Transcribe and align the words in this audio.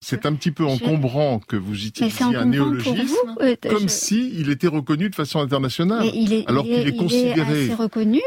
c'est 0.00 0.24
un 0.24 0.32
petit 0.32 0.50
peu 0.50 0.64
encombrant 0.64 1.40
que 1.46 1.56
vous 1.56 1.86
utilisiez 1.86 2.34
un 2.34 2.46
néologisme 2.46 3.36
comme 3.68 3.88
si 3.88 4.32
il 4.38 4.50
était 4.50 4.66
reconnu 4.66 5.10
de 5.10 5.14
façon 5.14 5.40
internationale. 5.40 6.06
alors 6.46 6.64
qu'il 6.64 6.88
est, 6.88 6.96
considéré, 6.96 7.68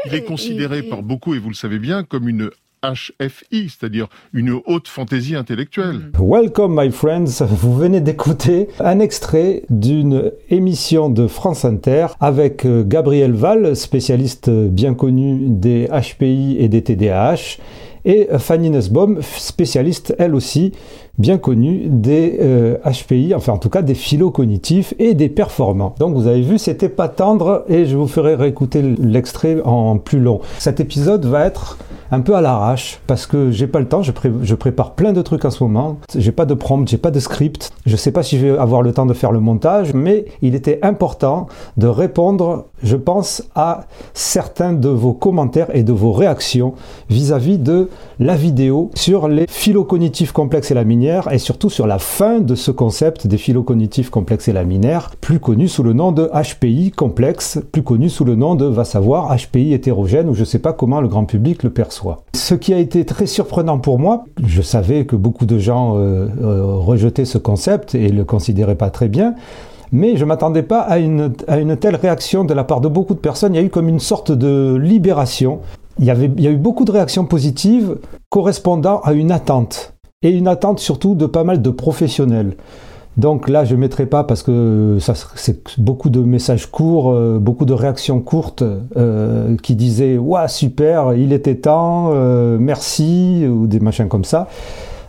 il 0.06 0.14
est 0.14 0.24
considéré 0.24 0.82
par 0.82 1.02
beaucoup, 1.02 1.34
et 1.34 1.38
vous 1.38 1.48
le 1.48 1.54
savez 1.54 1.80
bien, 1.80 2.04
comme 2.04 2.28
une 2.28 2.50
HFI, 2.84 3.70
c'est-à-dire 3.70 4.08
une 4.32 4.60
haute 4.66 4.88
fantaisie 4.88 5.34
intellectuelle. 5.34 6.12
Welcome 6.18 6.80
my 6.80 6.92
friends, 6.92 7.42
vous 7.42 7.74
venez 7.74 8.00
d'écouter 8.00 8.68
un 8.78 9.00
extrait 9.00 9.64
d'une 9.70 10.30
émission 10.50 11.08
de 11.08 11.26
France 11.26 11.64
Inter 11.64 12.08
avec 12.20 12.66
euh, 12.66 12.84
Gabriel 12.84 13.32
Val, 13.32 13.74
spécialiste 13.74 14.50
bien 14.50 14.94
connu 14.94 15.48
des 15.48 15.88
HPI 15.88 16.56
et 16.58 16.68
des 16.68 16.82
TDAH, 16.82 17.58
et 18.04 18.28
Fanny 18.38 18.68
Nussbaum, 18.68 19.22
spécialiste 19.22 20.14
elle 20.18 20.34
aussi 20.34 20.72
bien 21.18 21.38
connue 21.38 21.82
des 21.86 22.38
HPI, 22.84 23.32
euh, 23.32 23.36
enfin 23.36 23.52
en 23.52 23.58
tout 23.58 23.68
cas 23.68 23.82
des 23.82 23.94
philo-cognitifs 23.94 24.94
et 24.98 25.14
des 25.14 25.28
performants. 25.28 25.94
Donc 25.98 26.14
vous 26.14 26.26
avez 26.26 26.42
vu, 26.42 26.58
c'était 26.58 26.88
pas 26.88 27.08
tendre 27.08 27.64
et 27.68 27.86
je 27.86 27.96
vous 27.96 28.08
ferai 28.08 28.34
réécouter 28.34 28.82
l'extrait 28.82 29.60
en 29.64 29.98
plus 29.98 30.20
long. 30.20 30.40
Cet 30.58 30.80
épisode 30.80 31.24
va 31.24 31.44
être 31.46 31.78
un 32.14 32.20
peu 32.20 32.36
à 32.36 32.40
l'arrache 32.40 33.00
parce 33.06 33.26
que 33.26 33.50
j'ai 33.50 33.66
pas 33.66 33.80
le 33.80 33.88
temps, 33.88 34.02
je, 34.02 34.54
prépare 34.54 34.92
plein 34.92 35.12
de 35.12 35.20
trucs 35.20 35.44
en 35.44 35.50
ce 35.50 35.62
moment. 35.64 35.98
J'ai 36.16 36.32
pas 36.32 36.46
de 36.46 36.54
prompt, 36.54 36.88
j'ai 36.88 36.96
pas 36.96 37.10
de 37.10 37.18
script. 37.18 37.72
Je 37.86 37.96
sais 37.96 38.12
pas 38.12 38.22
si 38.22 38.38
je 38.38 38.46
vais 38.46 38.58
avoir 38.58 38.82
le 38.82 38.92
temps 38.92 39.06
de 39.06 39.14
faire 39.14 39.32
le 39.32 39.40
montage, 39.40 39.92
mais 39.94 40.26
il 40.40 40.54
était 40.54 40.78
important 40.82 41.48
de 41.76 41.88
répondre, 41.88 42.66
je 42.82 42.96
pense, 42.96 43.42
à 43.54 43.86
certains 44.14 44.72
de 44.72 44.88
vos 44.88 45.12
commentaires 45.12 45.74
et 45.74 45.82
de 45.82 45.92
vos 45.92 46.12
réactions 46.12 46.74
vis-à-vis 47.10 47.58
de 47.58 47.90
la 48.20 48.36
vidéo 48.36 48.90
sur 48.94 49.26
les 49.26 49.46
phylocognitifs 49.48 50.32
complexes 50.32 50.70
et 50.70 50.74
laminaires 50.74 51.32
et 51.32 51.38
surtout 51.38 51.70
sur 51.70 51.86
la 51.86 51.98
fin 51.98 52.38
de 52.38 52.54
ce 52.54 52.70
concept 52.70 53.26
des 53.26 53.38
phylocognitifs 53.38 54.10
complexes 54.10 54.48
et 54.48 54.52
laminaires, 54.52 55.10
plus 55.20 55.40
connu 55.40 55.66
sous 55.66 55.82
le 55.82 55.92
nom 55.92 56.12
de 56.12 56.30
HPI 56.32 56.92
complexe, 56.92 57.58
plus 57.72 57.82
connu 57.82 58.08
sous 58.08 58.24
le 58.24 58.36
nom 58.36 58.54
de, 58.54 58.66
va 58.66 58.84
savoir, 58.84 59.34
HPI 59.36 59.72
hétérogène 59.72 60.28
ou 60.28 60.34
je 60.34 60.44
sais 60.44 60.60
pas 60.60 60.72
comment 60.72 61.00
le 61.00 61.08
grand 61.08 61.24
public 61.24 61.64
le 61.64 61.70
perçoit. 61.70 62.03
Ce 62.34 62.54
qui 62.54 62.74
a 62.74 62.78
été 62.78 63.04
très 63.04 63.26
surprenant 63.26 63.78
pour 63.78 63.98
moi, 63.98 64.24
je 64.44 64.62
savais 64.62 65.06
que 65.06 65.16
beaucoup 65.16 65.46
de 65.46 65.58
gens 65.58 65.96
euh, 65.96 66.28
euh, 66.42 66.76
rejetaient 66.76 67.24
ce 67.24 67.38
concept 67.38 67.94
et 67.94 68.08
le 68.08 68.24
considéraient 68.24 68.74
pas 68.74 68.90
très 68.90 69.08
bien, 69.08 69.34
mais 69.92 70.16
je 70.16 70.24
m'attendais 70.24 70.62
pas 70.62 70.80
à 70.80 70.98
une, 70.98 71.32
à 71.48 71.58
une, 71.58 71.76
telle 71.76 71.96
réaction 71.96 72.44
de 72.44 72.54
la 72.54 72.64
part 72.64 72.80
de 72.80 72.88
beaucoup 72.88 73.14
de 73.14 73.20
personnes. 73.20 73.54
Il 73.54 73.60
y 73.60 73.62
a 73.62 73.66
eu 73.66 73.70
comme 73.70 73.88
une 73.88 74.00
sorte 74.00 74.32
de 74.32 74.76
libération. 74.76 75.60
Il 75.98 76.04
y, 76.04 76.10
avait, 76.10 76.30
il 76.36 76.42
y 76.42 76.48
a 76.48 76.50
eu 76.50 76.56
beaucoup 76.56 76.84
de 76.84 76.90
réactions 76.90 77.24
positives 77.24 77.96
correspondant 78.28 79.00
à 79.04 79.12
une 79.12 79.30
attente, 79.30 79.94
et 80.22 80.30
une 80.30 80.48
attente 80.48 80.80
surtout 80.80 81.14
de 81.14 81.26
pas 81.26 81.44
mal 81.44 81.62
de 81.62 81.70
professionnels. 81.70 82.56
Donc 83.16 83.48
là, 83.48 83.64
je 83.64 83.74
ne 83.74 83.80
mettrai 83.80 84.06
pas 84.06 84.24
parce 84.24 84.42
que 84.42 84.98
c'est 85.36 85.78
beaucoup 85.78 86.10
de 86.10 86.20
messages 86.20 86.66
courts, 86.66 87.12
euh, 87.12 87.38
beaucoup 87.38 87.64
de 87.64 87.72
réactions 87.72 88.20
courtes 88.20 88.64
euh, 88.96 89.56
qui 89.62 89.76
disaient 89.76 90.18
Waouh, 90.18 90.48
super, 90.48 91.14
il 91.14 91.32
était 91.32 91.54
temps, 91.54 92.10
euh, 92.12 92.58
merci, 92.58 93.46
ou 93.48 93.66
des 93.66 93.78
machins 93.78 94.08
comme 94.08 94.24
ça. 94.24 94.48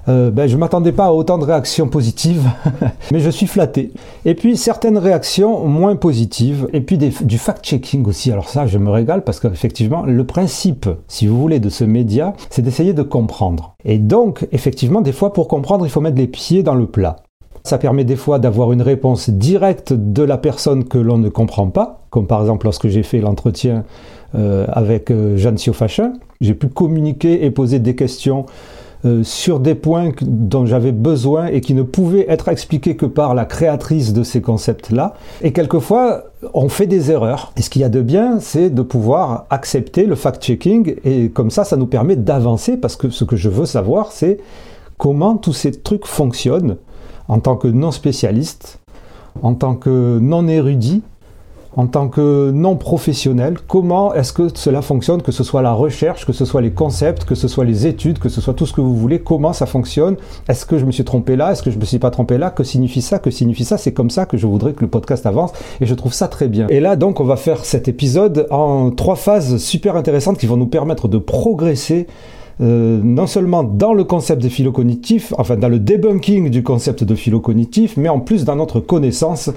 ben, 0.08 0.46
je 0.46 0.54
ne 0.54 0.60
m'attendais 0.60 0.92
pas 0.92 1.06
à 1.06 1.12
autant 1.12 1.40
de 1.40 1.46
réactions 1.46 1.88
positives, 1.88 2.48
mais 3.12 3.20
je 3.20 3.30
suis 3.32 3.48
flatté. 3.48 3.92
Et 4.24 4.36
puis 4.36 4.56
certaines 4.56 5.00
réactions 5.00 5.66
moins 5.66 5.96
positives, 5.96 6.68
et 6.74 6.82
puis 6.82 7.00
du 7.00 7.40
fact-checking 7.40 8.06
aussi. 8.06 8.32
Alors 8.32 8.50
ça, 8.50 8.68
je 8.68 8.78
me 8.78 8.92
régale 8.92 9.24
parce 9.24 9.40
qu'effectivement, 9.40 10.04
le 10.06 10.24
principe, 10.24 10.88
si 11.08 11.26
vous 11.26 11.42
voulez, 11.42 11.60
de 11.60 11.70
ce 11.70 11.84
média, 11.84 12.34
c'est 12.52 12.62
d'essayer 12.62 12.94
de 12.94 13.02
comprendre. 13.02 13.74
Et 13.84 13.98
donc, 13.98 14.48
effectivement, 14.52 15.02
des 15.02 15.12
fois, 15.12 15.34
pour 15.34 15.48
comprendre, 15.48 15.88
il 15.88 15.90
faut 15.90 16.02
mettre 16.02 16.18
les 16.18 16.28
pieds 16.28 16.62
dans 16.62 16.76
le 16.76 16.86
plat. 16.86 17.25
Ça 17.66 17.80
permet 17.80 18.04
des 18.04 18.16
fois 18.16 18.38
d'avoir 18.38 18.72
une 18.74 18.84
réponse 18.84 19.32
directe 19.32 19.92
de 19.92 20.22
la 20.22 20.38
personne 20.38 20.84
que 20.84 21.00
l'on 21.00 21.18
ne 21.18 21.30
comprend 21.30 21.66
pas, 21.66 22.02
comme 22.12 22.28
par 22.28 22.42
exemple 22.42 22.68
lorsque 22.68 22.88
j'ai 22.90 23.02
fait 23.02 23.20
l'entretien 23.20 23.86
euh, 24.36 24.68
avec 24.72 25.10
euh, 25.10 25.36
Jeanne 25.36 25.58
Siofachin. 25.58 26.14
J'ai 26.42 26.54
pu 26.54 26.68
communiquer 26.68 27.44
et 27.44 27.50
poser 27.50 27.80
des 27.80 27.96
questions 27.96 28.46
euh, 29.04 29.24
sur 29.24 29.60
des 29.60 29.74
points 29.74 30.12
dont 30.22 30.68
j'avais 30.68 30.92
besoin 30.92 31.48
et 31.48 31.60
qui 31.60 31.74
ne 31.74 31.82
pouvaient 31.82 32.28
être 32.30 32.50
expliqués 32.50 32.96
que 32.96 33.08
par 33.08 33.34
la 33.34 33.46
créatrice 33.46 34.14
de 34.14 34.22
ces 34.22 34.42
concepts-là. 34.42 35.16
Et 35.42 35.52
quelquefois, 35.52 36.26
on 36.54 36.70
fait 36.70 36.86
des 36.86 37.10
erreurs. 37.10 37.52
Et 37.58 37.64
ce 37.64 37.72
qu'il 37.72 37.82
y 37.82 37.86
a 37.86 37.90
de 37.90 38.04
bien, 38.04 38.40
c'est 38.42 38.70
de 38.70 38.82
pouvoir 38.84 39.48
accepter 39.50 40.06
le 40.06 40.14
fact-checking 40.14 40.98
et 41.04 41.30
comme 41.30 41.50
ça, 41.50 41.64
ça 41.64 41.78
nous 41.78 41.88
permet 41.88 42.16
d'avancer 42.16 42.78
parce 42.78 42.96
que 42.96 43.10
ce 43.10 43.24
que 43.24 43.36
je 43.36 43.50
veux 43.50 43.66
savoir, 43.66 44.12
c'est 44.12 44.38
comment 45.00 45.36
tous 45.36 45.54
ces 45.54 45.72
trucs 45.72 46.06
fonctionnent 46.06 46.78
en 47.28 47.40
tant 47.40 47.56
que 47.56 47.68
non 47.68 47.92
spécialiste, 47.92 48.80
en 49.42 49.54
tant 49.54 49.76
que 49.76 50.20
non 50.20 50.48
érudit, 50.48 51.02
en 51.78 51.88
tant 51.88 52.08
que 52.08 52.52
non 52.52 52.78
professionnel, 52.78 53.58
comment 53.68 54.14
est-ce 54.14 54.32
que 54.32 54.48
cela 54.54 54.82
fonctionne, 54.82 55.22
que 55.22 55.34
ce 55.34 55.44
soit 55.44 55.62
la 55.62 55.74
recherche, 55.74 56.26
que 56.26 56.32
ce 56.32 56.46
soit 56.46 56.62
les 56.62 56.72
concepts, 56.72 57.26
que 57.26 57.36
ce 57.36 57.48
soit 57.48 57.66
les 57.66 57.86
études, 57.86 58.18
que 58.18 58.30
ce 58.30 58.40
soit 58.40 58.54
tout 58.54 58.66
ce 58.66 58.72
que 58.72 58.82
vous 58.82 58.96
voulez, 58.96 59.20
comment 59.20 59.52
ça 59.52 59.66
fonctionne, 59.66 60.16
est-ce 60.48 60.66
que 60.66 60.78
je 60.78 60.86
me 60.86 60.92
suis 60.92 61.04
trompé 61.04 61.36
là, 61.36 61.52
est-ce 61.52 61.64
que 61.64 61.72
je 61.72 61.78
me 61.78 61.84
suis 61.84 62.00
pas 62.00 62.12
trompé 62.12 62.38
là, 62.38 62.50
que 62.50 62.64
signifie 62.64 63.02
ça, 63.02 63.20
que 63.20 63.30
signifie 63.30 63.66
ça, 63.66 63.78
c'est 63.78 63.92
comme 63.92 64.10
ça 64.10 64.26
que 64.26 64.38
je 64.38 64.48
voudrais 64.48 64.72
que 64.72 64.82
le 64.82 64.88
podcast 64.88 65.26
avance 65.26 65.52
et 65.82 65.86
je 65.86 65.94
trouve 65.96 66.14
ça 66.14 66.30
très 66.30 66.48
bien. 66.48 66.68
Et 66.70 66.80
là 66.80 66.96
donc 66.96 67.20
on 67.20 67.26
va 67.26 67.36
faire 67.36 67.66
cet 67.66 67.90
épisode 67.90 68.48
en 68.52 68.92
trois 68.92 69.18
phases 69.18 69.58
super 69.58 69.98
intéressantes 69.98 70.38
qui 70.38 70.46
vont 70.46 70.58
nous 70.58 70.68
permettre 70.68 71.10
de 71.10 71.18
progresser 71.18 72.08
euh, 72.62 73.02
non 73.04 73.28
seulement 73.28 73.64
dans 73.64 73.94
le 73.94 74.06
concept 74.06 74.42
de 74.42 74.50
philo 74.50 74.72
cognitif, 74.72 75.34
enfin 75.38 75.58
dans 75.58 75.68
le 75.68 75.80
debunking 75.80 76.50
du 76.50 76.64
concept 76.64 77.04
de 77.04 77.16
philo 77.16 77.40
cognitif, 77.42 77.98
mais 77.98 78.08
en 78.08 78.20
plus 78.20 78.46
dans 78.46 78.56
notre 78.56 78.80
connaissance 78.80 79.52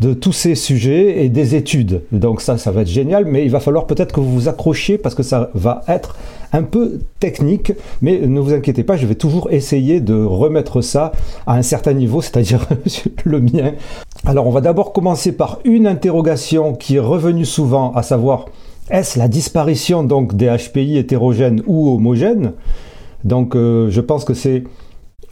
de 0.00 0.12
tous 0.12 0.32
ces 0.32 0.54
sujets 0.54 1.24
et 1.24 1.28
des 1.28 1.54
études. 1.54 2.02
Donc 2.12 2.40
ça, 2.40 2.58
ça 2.58 2.70
va 2.70 2.82
être 2.82 2.88
génial, 2.88 3.24
mais 3.24 3.44
il 3.44 3.50
va 3.50 3.60
falloir 3.60 3.86
peut-être 3.86 4.12
que 4.12 4.20
vous 4.20 4.32
vous 4.32 4.48
accrochiez 4.48 4.98
parce 4.98 5.14
que 5.14 5.22
ça 5.22 5.50
va 5.54 5.82
être 5.88 6.16
un 6.52 6.62
peu 6.62 6.98
technique, 7.20 7.72
mais 8.02 8.20
ne 8.20 8.40
vous 8.40 8.52
inquiétez 8.52 8.84
pas, 8.84 8.96
je 8.96 9.06
vais 9.06 9.14
toujours 9.14 9.50
essayer 9.50 10.00
de 10.00 10.22
remettre 10.22 10.82
ça 10.82 11.12
à 11.46 11.54
un 11.54 11.62
certain 11.62 11.94
niveau, 11.94 12.20
c'est-à-dire 12.20 12.66
le 13.24 13.40
mien. 13.40 13.72
Alors 14.26 14.46
on 14.46 14.50
va 14.50 14.60
d'abord 14.60 14.92
commencer 14.92 15.32
par 15.32 15.58
une 15.64 15.86
interrogation 15.86 16.74
qui 16.74 16.96
est 16.96 17.00
revenue 17.00 17.46
souvent, 17.46 17.92
à 17.94 18.02
savoir 18.02 18.46
est-ce 18.90 19.18
la 19.18 19.28
disparition 19.28 20.04
donc 20.04 20.34
des 20.34 20.46
HPI 20.46 20.98
hétérogènes 20.98 21.62
ou 21.66 21.94
homogènes? 21.94 22.52
Donc 23.24 23.54
euh, 23.54 23.90
je 23.90 24.00
pense 24.00 24.24
que 24.24 24.34
c'est 24.34 24.64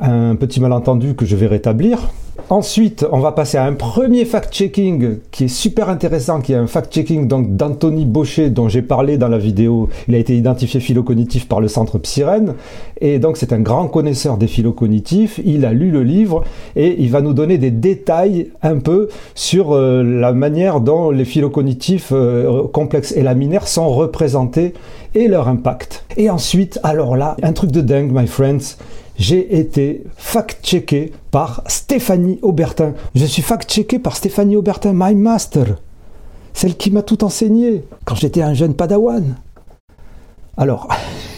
un 0.01 0.35
petit 0.37 0.61
malentendu 0.61 1.15
que 1.15 1.27
je 1.27 1.37
vais 1.37 1.47
rétablir. 1.47 2.09
Ensuite, 2.49 3.07
on 3.13 3.21
va 3.21 3.31
passer 3.31 3.59
à 3.59 3.65
un 3.65 3.75
premier 3.75 4.25
fact-checking 4.25 5.19
qui 5.31 5.45
est 5.45 5.49
super 5.49 5.89
intéressant, 5.89 6.41
qui 6.41 6.53
est 6.53 6.57
un 6.57 6.67
fact-checking 6.67 7.29
donc 7.29 7.55
d'Anthony 7.55 8.07
Baucher 8.07 8.51
dont 8.51 8.69
j'ai 8.69 8.83
parlé 8.83 9.19
dans 9.19 9.29
la 9.29 9.39
vidéo. 9.39 9.89
Il 10.09 10.17
a 10.17 10.19
été 10.19 10.37
identifié 10.37 10.81
phylocognitif 10.81 11.47
par 11.47 11.61
le 11.61 11.69
centre 11.69 11.99
Psyrène 11.99 12.55
et 13.01 13.21
donc 13.21 13.37
c'est 13.37 13.53
un 13.53 13.61
grand 13.61 13.87
connaisseur 13.87 14.37
des 14.37 14.49
phylocognitifs. 14.49 15.41
Il 15.45 15.65
a 15.65 15.73
lu 15.73 15.93
le 15.93 16.03
livre 16.03 16.43
et 16.75 17.01
il 17.01 17.11
va 17.11 17.21
nous 17.21 17.35
donner 17.35 17.57
des 17.57 17.71
détails 17.71 18.51
un 18.63 18.79
peu 18.79 19.09
sur 19.37 19.73
euh, 19.73 20.03
la 20.03 20.33
manière 20.33 20.81
dont 20.81 21.11
les 21.11 21.25
phylocognitifs 21.25 22.09
euh, 22.11 22.67
complexes 22.73 23.13
et 23.13 23.23
laminaires 23.23 23.69
sont 23.69 23.91
représentés 23.91 24.75
et 25.15 25.29
leur 25.29 25.47
impact. 25.47 26.05
Et 26.17 26.31
ensuite, 26.31 26.81
alors 26.83 27.17
là, 27.17 27.37
un 27.45 27.53
truc 27.53 27.71
de 27.71 27.81
dingue, 27.81 28.11
my 28.13 28.27
friends 28.27 28.77
j'ai 29.21 29.59
été 29.61 30.03
fact-checké 30.17 31.13
par 31.31 31.63
Stéphanie 31.67 32.39
Aubertin. 32.41 32.95
Je 33.15 33.27
suis 33.27 33.43
fact-checké 33.43 33.99
par 33.99 34.17
Stéphanie 34.17 34.57
Aubertin, 34.57 34.93
my 34.95 35.15
master. 35.15 35.77
Celle 36.55 36.75
qui 36.75 36.91
m'a 36.91 37.03
tout 37.03 37.23
enseigné 37.23 37.85
quand 38.07 38.15
j'étais 38.15 38.41
un 38.41 38.55
jeune 38.55 38.73
padawan. 38.73 39.37
Alors, 40.57 40.89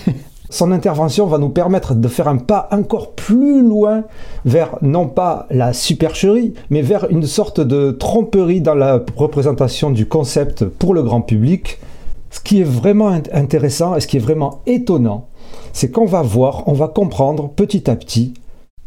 son 0.48 0.70
intervention 0.70 1.26
va 1.26 1.38
nous 1.38 1.48
permettre 1.48 1.96
de 1.96 2.06
faire 2.06 2.28
un 2.28 2.36
pas 2.36 2.68
encore 2.70 3.14
plus 3.14 3.66
loin 3.66 4.04
vers 4.44 4.78
non 4.80 5.08
pas 5.08 5.48
la 5.50 5.72
supercherie, 5.72 6.54
mais 6.70 6.82
vers 6.82 7.10
une 7.10 7.26
sorte 7.26 7.60
de 7.60 7.90
tromperie 7.90 8.60
dans 8.60 8.76
la 8.76 9.02
représentation 9.16 9.90
du 9.90 10.06
concept 10.06 10.64
pour 10.64 10.94
le 10.94 11.02
grand 11.02 11.20
public. 11.20 11.80
Ce 12.30 12.38
qui 12.38 12.60
est 12.60 12.64
vraiment 12.64 13.08
intéressant 13.08 13.96
et 13.96 14.00
ce 14.00 14.06
qui 14.06 14.18
est 14.18 14.20
vraiment 14.20 14.60
étonnant, 14.66 15.26
c'est 15.72 15.90
qu'on 15.90 16.06
va 16.06 16.22
voir, 16.22 16.64
on 16.66 16.72
va 16.72 16.88
comprendre 16.88 17.48
petit 17.48 17.90
à 17.90 17.96
petit, 17.96 18.34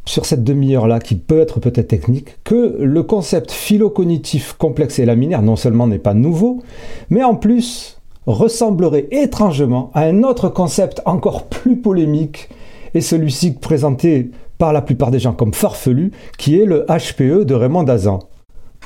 sur 0.05 0.25
cette 0.25 0.43
demi-heure-là, 0.43 0.99
qui 0.99 1.15
peut 1.15 1.39
être 1.39 1.59
peut-être 1.59 1.87
technique, 1.87 2.43
que 2.43 2.77
le 2.79 3.03
concept 3.03 3.51
phylocognitif 3.51 4.53
complexe 4.53 4.99
et 4.99 5.05
laminaire 5.05 5.41
non 5.41 5.55
seulement 5.55 5.87
n'est 5.87 5.99
pas 5.99 6.13
nouveau, 6.13 6.61
mais 7.09 7.23
en 7.23 7.35
plus 7.35 7.99
ressemblerait 8.27 9.07
étrangement 9.11 9.91
à 9.93 10.01
un 10.01 10.23
autre 10.23 10.49
concept 10.49 11.01
encore 11.05 11.45
plus 11.45 11.77
polémique, 11.77 12.49
et 12.93 13.01
celui-ci 13.01 13.53
présenté 13.53 14.31
par 14.57 14.73
la 14.73 14.81
plupart 14.81 15.11
des 15.11 15.19
gens 15.19 15.33
comme 15.33 15.53
farfelu, 15.53 16.11
qui 16.37 16.59
est 16.59 16.65
le 16.65 16.85
HPE 16.87 17.43
de 17.43 17.53
Raymond 17.53 17.83
Dazan. 17.83 18.19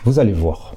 Vous 0.03 0.19
allez 0.19 0.33
voir. 0.33 0.75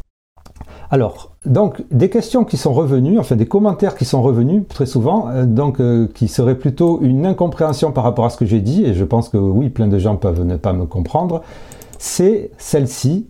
Alors, 0.90 1.31
Donc, 1.44 1.82
des 1.90 2.08
questions 2.08 2.44
qui 2.44 2.56
sont 2.56 2.72
revenues, 2.72 3.18
enfin 3.18 3.34
des 3.34 3.46
commentaires 3.46 3.96
qui 3.96 4.04
sont 4.04 4.22
revenus 4.22 4.62
très 4.68 4.86
souvent, 4.86 5.28
euh, 5.28 5.44
donc 5.44 5.80
euh, 5.80 6.08
qui 6.14 6.28
seraient 6.28 6.56
plutôt 6.56 7.00
une 7.02 7.26
incompréhension 7.26 7.90
par 7.90 8.04
rapport 8.04 8.24
à 8.24 8.30
ce 8.30 8.36
que 8.36 8.46
j'ai 8.46 8.60
dit, 8.60 8.84
et 8.84 8.94
je 8.94 9.04
pense 9.04 9.28
que 9.28 9.38
oui, 9.38 9.68
plein 9.68 9.88
de 9.88 9.98
gens 9.98 10.16
peuvent 10.16 10.44
ne 10.44 10.56
pas 10.56 10.72
me 10.72 10.86
comprendre, 10.86 11.42
c'est 11.98 12.50
celle-ci 12.58 13.26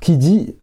qui 0.00 0.16
dit 0.16 0.56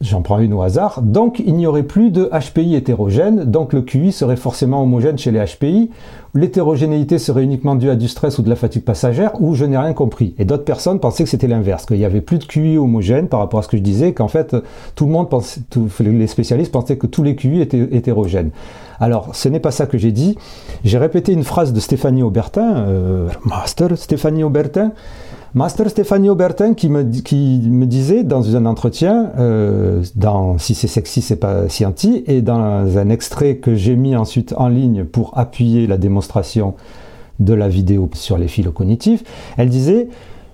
J'en 0.00 0.22
prends 0.22 0.38
une 0.38 0.52
au 0.52 0.62
hasard. 0.62 1.02
Donc, 1.02 1.42
il 1.44 1.54
n'y 1.54 1.66
aurait 1.66 1.82
plus 1.82 2.10
de 2.10 2.30
HPI 2.32 2.76
hétérogène, 2.76 3.44
donc 3.44 3.72
le 3.72 3.82
QI 3.82 4.12
serait 4.12 4.36
forcément 4.36 4.80
homogène 4.80 5.18
chez 5.18 5.32
les 5.32 5.44
HPI. 5.44 5.90
L'hétérogénéité 6.34 7.18
serait 7.18 7.42
uniquement 7.42 7.74
due 7.74 7.90
à 7.90 7.96
du 7.96 8.06
stress 8.06 8.38
ou 8.38 8.42
de 8.42 8.48
la 8.48 8.54
fatigue 8.54 8.84
passagère, 8.84 9.32
ou 9.40 9.56
je 9.56 9.64
n'ai 9.64 9.76
rien 9.76 9.94
compris. 9.94 10.36
Et 10.38 10.44
d'autres 10.44 10.64
personnes 10.64 11.00
pensaient 11.00 11.24
que 11.24 11.30
c'était 11.30 11.48
l'inverse, 11.48 11.84
qu'il 11.84 11.98
n'y 11.98 12.04
avait 12.04 12.20
plus 12.20 12.38
de 12.38 12.44
QI 12.44 12.78
homogène 12.78 13.26
par 13.26 13.40
rapport 13.40 13.58
à 13.58 13.62
ce 13.64 13.68
que 13.68 13.76
je 13.76 13.82
disais, 13.82 14.12
qu'en 14.12 14.28
fait, 14.28 14.54
tout 14.94 15.06
le 15.06 15.10
monde 15.10 15.28
pensait, 15.28 15.62
les 15.98 16.26
spécialistes 16.28 16.70
pensaient 16.70 16.96
que 16.96 17.08
tous 17.08 17.24
les 17.24 17.34
QI 17.34 17.60
étaient 17.60 17.88
hétérogènes. 17.90 18.50
Alors, 19.00 19.34
ce 19.34 19.48
n'est 19.48 19.60
pas 19.60 19.72
ça 19.72 19.86
que 19.86 19.98
j'ai 19.98 20.12
dit. 20.12 20.36
J'ai 20.84 20.98
répété 20.98 21.32
une 21.32 21.44
phrase 21.44 21.72
de 21.72 21.80
Stéphanie 21.80 22.22
Aubertin, 22.22 22.76
euh, 22.86 23.28
master 23.44 23.96
Stéphanie 23.96 24.44
Aubertin, 24.44 24.92
Master 25.54 25.88
Stéphanie 25.88 26.28
Aubertin 26.28 26.74
qui 26.74 26.90
me, 26.90 27.04
disait 27.04 28.22
dans 28.22 28.54
un 28.54 28.66
entretien, 28.66 29.30
euh, 29.38 30.02
dans 30.14 30.58
Si 30.58 30.74
c'est 30.74 30.88
sexy, 30.88 31.22
c'est 31.22 31.36
pas 31.36 31.68
scienti, 31.70 32.22
et 32.26 32.42
dans 32.42 32.98
un 32.98 33.08
extrait 33.08 33.56
que 33.56 33.74
j'ai 33.74 33.96
mis 33.96 34.14
ensuite 34.14 34.54
en 34.58 34.68
ligne 34.68 35.04
pour 35.04 35.36
appuyer 35.38 35.86
la 35.86 35.96
démonstration 35.96 36.74
de 37.40 37.54
la 37.54 37.68
vidéo 37.68 38.10
sur 38.12 38.36
les 38.36 38.48
fils 38.48 38.68
cognitifs, 38.74 39.24
elle 39.56 39.70
disait 39.70 40.08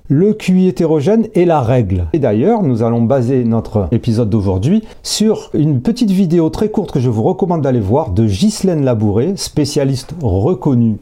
le 0.08 0.34
QI 0.34 0.68
hétérogène 0.68 1.26
est 1.34 1.46
la 1.46 1.60
règle. 1.60 2.06
Et 2.12 2.18
d'ailleurs, 2.18 2.62
nous 2.62 2.82
allons 2.82 3.02
baser 3.02 3.42
notre 3.42 3.88
épisode 3.90 4.28
d'aujourd'hui 4.28 4.84
sur 5.02 5.50
une 5.54 5.80
petite 5.80 6.10
vidéo 6.10 6.50
très 6.50 6.68
courte 6.68 6.92
que 6.92 7.00
je 7.00 7.08
vous 7.08 7.22
recommande 7.22 7.62
d'aller 7.62 7.80
voir 7.80 8.10
de 8.10 8.26
Ghislaine 8.26 8.84
Labouré, 8.84 9.32
spécialiste 9.36 10.14
reconnue 10.22 10.98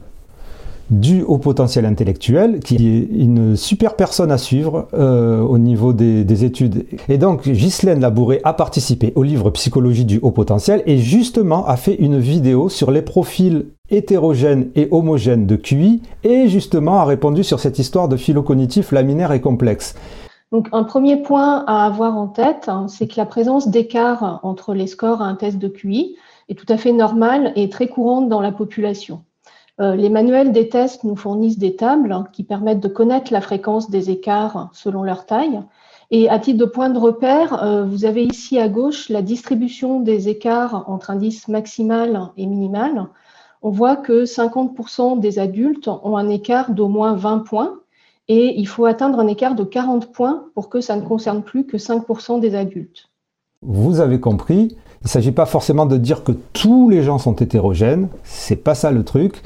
du 0.93 1.23
haut 1.23 1.39
potentiel 1.39 1.87
intellectuel, 1.87 2.61
qui 2.61 2.77
est 2.77 3.09
une 3.11 3.57
super 3.57 3.97
personne 3.97 4.31
à 4.31 4.39
suivre 4.39 4.89
euh, 4.93 5.41
au 5.41 5.59
niveau 5.59 5.93
des, 5.93 6.45
études. 6.45 6.87
Et 7.09 7.19
donc, 7.19 7.49
Ghislaine 7.49 8.01
Labouré 8.01 8.41
a 8.45 8.53
participé 8.53 9.13
au 9.17 9.23
livre 9.23 9.51
Psychologie 9.51 10.05
du 10.05 10.19
haut 10.23 10.31
potentiel 10.31 10.83
et 10.87 10.99
justement 10.99 11.67
a 11.67 11.77
fait 11.77 11.95
une 11.95 12.19
vidéo 12.19 12.69
sur 12.69 12.91
les 12.91 13.03
profils 13.03 13.67
hétérogènes 13.91 14.71
et 14.75 14.89
homogènes 14.91 15.47
de 15.47 15.57
QI 15.57 16.03
et 16.25 16.49
justement 16.49 16.99
a 16.99 17.05
répondu 17.05 17.45
sur 17.45 17.61
cette 17.61 17.79
histoire 17.79 18.09
de 18.09 18.17
phylocognitif 18.17 18.93
laminaire 18.93 19.33
et 19.33 19.41
complexe. 19.41 19.95
Donc, 20.51 20.69
un 20.73 20.85
premier 20.85 21.17
point 21.17 21.65
à 21.67 21.87
avoir 21.87 22.17
en 22.17 22.27
tête, 22.27 22.69
hein, 22.69 22.87
c'est 22.89 23.07
que 23.07 23.17
la 23.17 23.25
présence 23.25 23.69
d'écart 23.69 24.41
entre 24.43 24.75
les 24.75 24.87
scores 24.87 25.23
à 25.23 25.27
un 25.27 25.35
test 25.35 25.59
de 25.59 25.69
QI 25.69 26.17
est 26.51 26.55
tout 26.55 26.71
à 26.71 26.77
fait 26.77 26.93
normale 26.93 27.53
et 27.57 27.71
très 27.71 27.89
courante 27.89 28.29
dans 28.29 28.41
la 28.41 28.53
population. 28.53 29.23
Euh, 29.83 29.97
les 29.97 30.11
manuels 30.11 30.53
des 30.53 30.69
tests 30.69 31.03
nous 31.03 31.17
fournissent 31.17 31.59
des 31.59 31.75
tables 31.75 32.25
qui 32.33 32.45
permettent 32.45 32.81
de 32.81 32.89
connaître 32.89 33.33
la 33.33 33.41
fréquence 33.41 33.91
des 33.91 34.11
écarts 34.11 34.71
selon 34.73 35.03
leur 35.03 35.27
taille. 35.27 35.61
Et 36.13 36.29
à 36.29 36.39
titre 36.39 36.59
de 36.59 36.67
point 36.67 36.91
de 36.91 36.99
repère, 36.99 37.65
euh, 37.65 37.85
vous 37.85 38.05
avez 38.05 38.23
ici 38.23 38.59
à 38.61 38.69
gauche 38.69 39.09
la 39.09 39.23
distribution 39.23 39.99
des 39.99 40.29
écarts 40.29 40.85
entre 40.87 41.11
indice 41.11 41.49
maximal 41.49 42.29
et 42.37 42.47
minimal. 42.47 43.09
On 43.63 43.71
voit 43.71 43.97
que 43.97 44.25
50% 44.25 45.19
des 45.19 45.41
adultes 45.41 45.89
ont 45.89 46.17
un 46.17 46.29
écart 46.29 46.71
d'au 46.71 46.89
moins 46.89 47.15
20 47.15 47.41
points 47.41 47.81
et 48.29 48.55
il 48.61 48.69
faut 48.69 48.85
atteindre 48.85 49.19
un 49.19 49.27
écart 49.27 49.57
de 49.57 49.65
40 49.65 50.13
points 50.13 50.45
pour 50.55 50.69
que 50.69 50.81
ça 50.81 50.95
ne 50.95 51.03
concerne 51.03 51.43
plus 51.43 51.67
que 51.67 51.77
5% 51.77 52.39
des 52.39 52.55
adultes. 52.55 53.09
Vous 53.63 54.01
avez 54.01 54.21
compris, 54.21 54.77
il 55.01 55.05
ne 55.05 55.09
s'agit 55.09 55.33
pas 55.33 55.47
forcément 55.47 55.87
de 55.87 55.97
dire 55.97 56.23
que 56.25 56.33
tous 56.53 56.89
les 56.89 57.03
gens 57.03 57.19
sont 57.19 57.35
hétérogènes, 57.35 58.09
c'est 58.23 58.57
pas 58.57 58.75
ça 58.75 58.91
le 58.91 59.05
truc. 59.05 59.43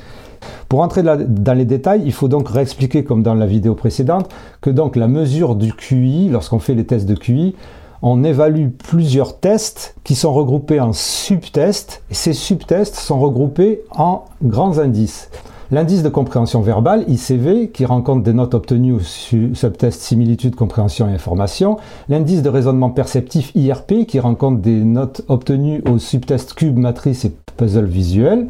Pour 0.68 0.80
entrer 0.80 1.02
dans 1.02 1.54
les 1.54 1.64
détails, 1.64 2.02
il 2.04 2.12
faut 2.12 2.28
donc 2.28 2.48
réexpliquer, 2.48 3.04
comme 3.04 3.22
dans 3.22 3.34
la 3.34 3.46
vidéo 3.46 3.74
précédente, 3.74 4.28
que 4.60 4.70
donc 4.70 4.96
la 4.96 5.08
mesure 5.08 5.54
du 5.54 5.72
QI, 5.72 6.28
lorsqu'on 6.28 6.58
fait 6.58 6.74
les 6.74 6.84
tests 6.84 7.06
de 7.06 7.14
QI, 7.14 7.54
on 8.02 8.24
évalue 8.24 8.68
plusieurs 8.68 9.38
tests 9.40 9.94
qui 10.04 10.14
sont 10.14 10.32
regroupés 10.32 10.80
en 10.80 10.92
subtests, 10.92 12.02
ces 12.10 12.34
subtests 12.34 12.96
sont 12.96 13.18
regroupés 13.18 13.80
en 13.96 14.24
grands 14.42 14.78
indices. 14.78 15.30
L'indice 15.72 16.04
de 16.04 16.08
compréhension 16.08 16.60
verbale, 16.60 17.04
ICV, 17.08 17.70
qui 17.70 17.84
rencontre 17.84 18.22
des 18.22 18.32
notes 18.32 18.54
obtenues 18.54 18.92
au 18.92 19.00
subtest 19.00 20.00
similitude, 20.00 20.54
compréhension 20.54 21.08
et 21.08 21.12
information. 21.12 21.78
L'indice 22.08 22.42
de 22.42 22.48
raisonnement 22.48 22.90
perceptif, 22.90 23.50
IRP, 23.56 24.06
qui 24.06 24.20
rencontre 24.20 24.60
des 24.60 24.84
notes 24.84 25.22
obtenues 25.26 25.82
au 25.90 25.98
subtest 25.98 26.54
cube, 26.54 26.78
matrice 26.78 27.24
et 27.24 27.34
puzzle 27.56 27.86
visuel 27.86 28.46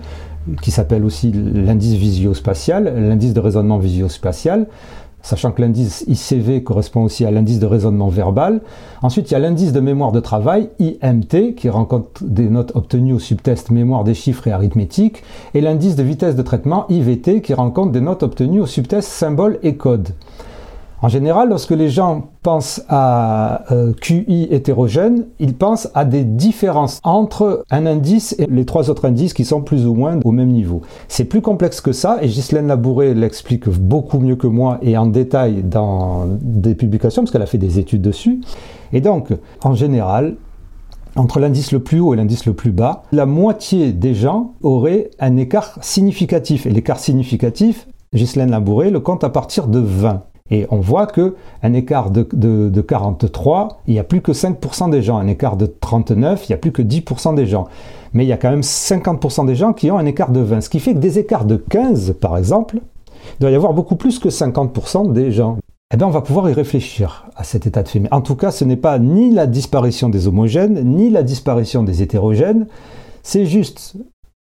qui 0.63 0.71
s'appelle 0.71 1.05
aussi 1.05 1.33
l'indice 1.33 1.95
visio-spatial, 1.95 2.93
l'indice 2.97 3.35
de 3.35 3.41
raisonnement 3.41 3.79
visio-spatial, 3.79 4.67
sachant 5.27 5.51
que 5.51 5.61
l'indice 5.61 6.05
ICV 6.07 6.63
correspond 6.63 7.03
aussi 7.03 7.25
à 7.25 7.33
l'indice 7.33 7.59
de 7.59 7.67
raisonnement 7.67 8.09
verbal. 8.09 8.61
Ensuite, 9.03 9.31
il 9.31 9.35
y 9.35 9.37
a 9.37 9.41
l'indice 9.41 9.73
de 9.73 9.81
mémoire 9.81 10.13
de 10.13 10.21
travail, 10.21 10.71
IMT, 10.79 11.55
qui 11.57 11.69
rencontre 11.69 12.23
des 12.23 12.49
notes 12.49 12.73
obtenues 12.77 13.13
au 13.13 13.19
subtest 13.19 13.71
mémoire 13.71 14.05
des 14.05 14.15
chiffres 14.15 14.47
et 14.47 14.53
arithmétique, 14.53 15.25
et 15.55 15.61
l'indice 15.61 15.97
de 15.97 16.05
vitesse 16.05 16.37
de 16.37 16.43
traitement, 16.43 16.87
IVT, 16.89 17.43
qui 17.43 17.55
rencontre 17.55 17.91
des 17.91 18.01
notes 18.01 18.23
obtenues 18.23 18.61
au 18.61 18.67
subtest 18.67 19.09
symbole 19.09 19.59
et 19.65 19.75
code. 19.75 20.11
En 21.07 21.09
général, 21.09 21.51
lorsque 21.51 21.71
les 21.71 21.89
gens 21.89 22.31
pensent 22.43 22.83
à 22.89 23.73
euh, 23.73 23.93
QI 23.93 24.49
hétérogène, 24.51 25.27
ils 25.39 25.55
pensent 25.55 25.89
à 25.95 26.05
des 26.05 26.25
différences 26.25 26.99
entre 27.05 27.63
un 27.71 27.87
indice 27.87 28.35
et 28.41 28.49
les 28.51 28.65
trois 28.65 28.91
autres 28.91 29.05
indices 29.05 29.33
qui 29.33 29.45
sont 29.45 29.61
plus 29.61 29.87
ou 29.87 29.95
moins 29.95 30.19
au 30.25 30.33
même 30.33 30.49
niveau. 30.49 30.83
C'est 31.07 31.27
plus 31.27 31.43
complexe 31.43 31.81
que 31.81 31.93
ça, 31.93 32.19
et 32.23 32.27
Ghislaine 32.27 32.67
Labouré 32.67 33.15
l'explique 33.15 33.69
beaucoup 33.69 34.19
mieux 34.19 34.35
que 34.35 34.49
moi 34.49 34.81
et 34.83 34.99
en 34.99 35.07
détail 35.07 35.63
dans 35.63 36.27
des 36.27 36.75
publications, 36.75 37.23
parce 37.23 37.31
qu'elle 37.31 37.41
a 37.41 37.47
fait 37.47 37.57
des 37.57 37.79
études 37.79 38.03
dessus. 38.03 38.41
Et 38.93 39.01
donc, 39.01 39.33
en 39.63 39.75
général, 39.77 40.35
entre 41.15 41.39
l'indice 41.39 41.71
le 41.71 41.79
plus 41.79 42.01
haut 42.01 42.15
et 42.15 42.17
l'indice 42.17 42.47
le 42.47 42.53
plus 42.53 42.73
bas, 42.73 43.05
la 43.13 43.27
moitié 43.27 43.93
des 43.93 44.15
gens 44.15 44.55
auraient 44.61 45.11
un 45.21 45.37
écart 45.37 45.79
significatif. 45.83 46.67
Et 46.67 46.71
l'écart 46.71 46.99
significatif, 46.99 47.87
Ghislaine 48.13 48.51
Labouré 48.51 48.91
le 48.91 48.99
compte 48.99 49.23
à 49.23 49.31
partir 49.31 49.69
de 49.69 49.79
20. 49.79 50.25
Et 50.51 50.67
on 50.71 50.79
voit 50.79 51.07
que 51.07 51.35
un 51.63 51.73
écart 51.73 52.11
de, 52.11 52.27
de, 52.33 52.81
43, 52.81 53.81
il 53.87 53.95
n'y 53.95 53.99
a 53.99 54.05
plus 54.05 54.21
que 54.21 54.33
5% 54.33 54.91
des 54.91 55.03
gens. 55.03 55.19
Un 55.19 55.27
écart 55.27 55.57
de 55.57 55.67
39, 55.67 56.49
il 56.49 56.53
n'y 56.53 56.55
a 56.55 56.59
plus 56.59 56.73
que 56.73 56.83
10% 56.83 57.35
des 57.35 57.47
gens. 57.47 57.67
Mais 58.13 58.25
il 58.25 58.29
y 58.29 58.33
a 58.33 58.37
quand 58.37 58.51
même 58.51 58.61
50% 58.61 59.47
des 59.47 59.57
gens 59.57 59.73
qui 59.73 59.91
ont 59.91 59.99
un 59.99 60.07
écart 60.07 60.31
de 60.31 60.41
20. 60.41 60.61
Ce 60.61 60.71
qui 60.71 60.81
fait 60.81 60.95
que 60.95 60.99
des 60.99 61.19
écarts 61.19 61.45
de 61.45 61.57
15, 61.57 62.15
par 62.21 62.39
exemple, 62.39 62.77
il 62.77 63.41
doit 63.41 63.51
y 63.51 63.55
avoir 63.55 63.73
beaucoup 63.73 63.97
plus 63.97 64.19
que 64.19 64.29
50% 64.29 65.13
des 65.13 65.33
gens. 65.33 65.59
Eh 65.93 65.97
bien, 65.97 66.07
on 66.07 66.11
va 66.11 66.21
pouvoir 66.21 66.49
y 66.49 66.53
réfléchir 66.53 67.27
à 67.37 67.45
cet 67.45 67.67
état 67.67 67.83
de 67.83 67.89
fait. 67.89 68.01
Mais 68.01 68.13
en 68.13 68.21
tout 68.21 68.37
cas, 68.37 68.51
ce 68.51 68.65
n'est 68.65 68.77
pas 68.77 68.99
ni 68.99 69.31
la 69.33 69.47
disparition 69.47 70.09
des 70.09 70.27
homogènes, 70.27 70.83
ni 70.85 71.11
la 71.11 71.23
disparition 71.23 71.83
des 71.83 72.03
hétérogènes. 72.03 72.67
C'est 73.23 73.47
juste 73.47 73.97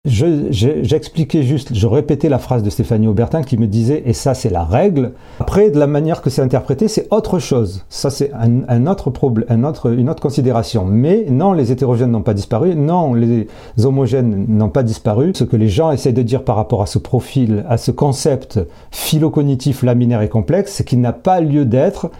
J'expliquais 0.07 1.42
juste, 1.42 1.75
je 1.75 1.87
répétais 1.87 2.30
la 2.30 2.38
phrase 2.38 2.62
de 2.62 2.71
Stéphanie 2.71 3.07
Aubertin 3.07 3.42
qui 3.42 3.59
me 3.59 3.66
disait, 3.66 4.02
et 4.07 4.14
ça 4.14 4.33
c'est 4.33 4.49
la 4.49 4.64
règle. 4.64 5.12
Après, 5.40 5.69
de 5.69 5.78
la 5.78 5.87
manière 5.87 6.23
que 6.23 6.30
c'est 6.30 6.40
interprété, 6.40 6.88
c'est 6.88 7.07
autre 7.11 7.38
chose. 7.38 7.85
Ça 7.90 8.09
c'est 8.09 8.33
un, 8.33 8.87
autre 8.87 9.11
problème, 9.11 9.47
une 9.50 10.09
autre 10.09 10.23
considération. 10.23 10.87
Mais 10.87 11.26
non, 11.28 11.52
les 11.52 11.71
hétérogènes 11.71 12.12
n'ont 12.12 12.23
pas 12.23 12.33
disparu, 12.33 12.75
non, 12.76 13.12
les 13.12 13.47
homogènes 13.85 14.47
n'ont 14.49 14.71
pas 14.71 14.85
disparu. 14.85 15.33
Ce 15.35 15.45
que 15.45 15.57
les 15.57 15.69
gens 15.69 15.92
essaient 15.92 16.14
de 16.14 16.23
dire 16.23 16.45
par 16.45 16.57
rapport 16.57 16.80
à 16.80 16.87
ce 16.87 16.99
profil, 16.99 17.66
à 17.69 17.76
ce 17.76 17.90
concept 17.90 18.59
phylocognitif 18.90 19.83
laminaire 19.83 20.23
et 20.23 20.30
complexe, 20.30 20.73
c'est 20.73 20.85
qu'il 20.85 21.02
n'a 21.02 21.12
pas 21.12 21.42
lieu 21.42 21.66
d'être 21.66 22.11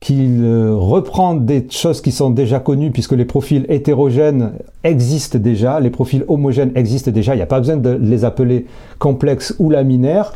qu'il 0.00 0.42
euh, 0.42 0.74
reprend 0.74 1.34
des 1.34 1.66
choses 1.70 2.00
qui 2.00 2.10
sont 2.10 2.30
déjà 2.30 2.58
connues 2.58 2.90
puisque 2.90 3.12
les 3.12 3.26
profils 3.26 3.66
hétérogènes 3.68 4.52
existent 4.82 5.38
déjà, 5.38 5.78
les 5.78 5.90
profils 5.90 6.24
homogènes 6.26 6.72
existent 6.74 7.10
déjà, 7.10 7.34
il 7.34 7.38
n'y 7.38 7.42
a 7.42 7.46
pas 7.46 7.60
besoin 7.60 7.76
de 7.76 7.90
les 7.90 8.24
appeler 8.24 8.66
complexes 8.98 9.54
ou 9.58 9.68
laminaires, 9.68 10.32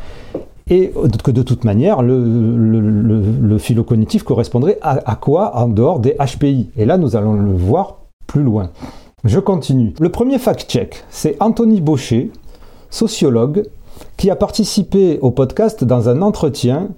et 0.71 0.93
que 1.23 1.31
de 1.31 1.43
toute 1.43 1.65
manière, 1.65 2.03
le, 2.03 2.25
le, 2.25 3.59
correspondrait 4.25 4.79
à, 4.81 5.17
quoi 5.17 5.57
en 5.57 5.69
dehors 5.69 5.99
des 5.99 6.17
HPI 6.19 6.71
Et 6.77 6.87
là, 6.87 6.97
nous 6.97 7.17
allons 7.17 7.35
le 7.35 7.53
voir 7.53 7.99
plus 8.27 8.43
loin. 8.43 8.71
Je 9.25 9.39
continue. 9.41 9.93
Le 10.01 10.09
premier 10.09 10.39
fact-check, 10.39 11.05
c'est 11.11 11.37
Anthony 11.41 11.83
Baucher, 11.83 12.31
sociologue, 12.89 13.65
qui 14.17 14.31
a 14.31 14.37
participé 14.37 15.19
au 15.21 15.31
podcast 15.31 15.85
dans 15.85 16.09
un 16.09 16.23
entretien 16.23 16.89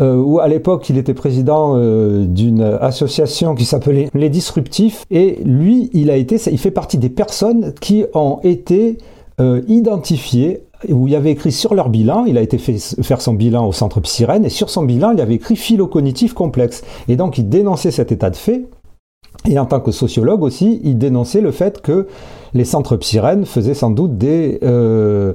où 0.00 0.38
à 0.38 0.48
l'époque 0.48 0.88
il 0.88 0.96
était 0.96 1.14
président 1.14 1.74
euh, 1.76 2.24
d'une 2.24 2.62
association 2.80 3.54
qui 3.54 3.64
s'appelait 3.64 4.08
Les 4.14 4.28
Disruptifs, 4.30 5.04
et 5.10 5.40
lui, 5.44 5.90
il 5.92 6.10
a 6.10 6.16
été, 6.16 6.36
il 6.50 6.58
fait 6.58 6.70
partie 6.70 6.98
des 6.98 7.08
personnes 7.08 7.74
qui 7.80 8.04
ont 8.14 8.38
été 8.44 8.98
euh, 9.40 9.62
identifiées 9.68 10.64
où 10.88 11.08
il 11.08 11.12
y 11.12 11.16
avait 11.16 11.32
écrit 11.32 11.50
sur 11.50 11.74
leur 11.74 11.88
bilan, 11.88 12.24
il 12.26 12.38
a 12.38 12.40
été 12.40 12.56
fait 12.56 12.78
faire 13.02 13.20
son 13.20 13.34
bilan 13.34 13.66
au 13.66 13.72
centre 13.72 14.00
Psyrène, 14.00 14.44
et 14.44 14.48
sur 14.48 14.70
son 14.70 14.84
bilan, 14.84 15.10
il 15.10 15.20
avait 15.20 15.34
écrit 15.34 15.56
phylocognitif 15.56 16.34
complexe. 16.34 16.84
Et 17.08 17.16
donc, 17.16 17.36
il 17.36 17.48
dénonçait 17.48 17.90
cet 17.90 18.12
état 18.12 18.30
de 18.30 18.36
fait 18.36 18.66
Et 19.48 19.58
en 19.58 19.66
tant 19.66 19.80
que 19.80 19.90
sociologue 19.90 20.44
aussi, 20.44 20.80
il 20.84 20.98
dénonçait 20.98 21.40
le 21.40 21.50
fait 21.50 21.80
que 21.82 22.06
les 22.54 22.64
centres 22.64 22.96
psyrènes 22.96 23.44
faisaient 23.44 23.74
sans 23.74 23.90
doute 23.90 24.18
des, 24.18 24.60
euh, 24.62 25.32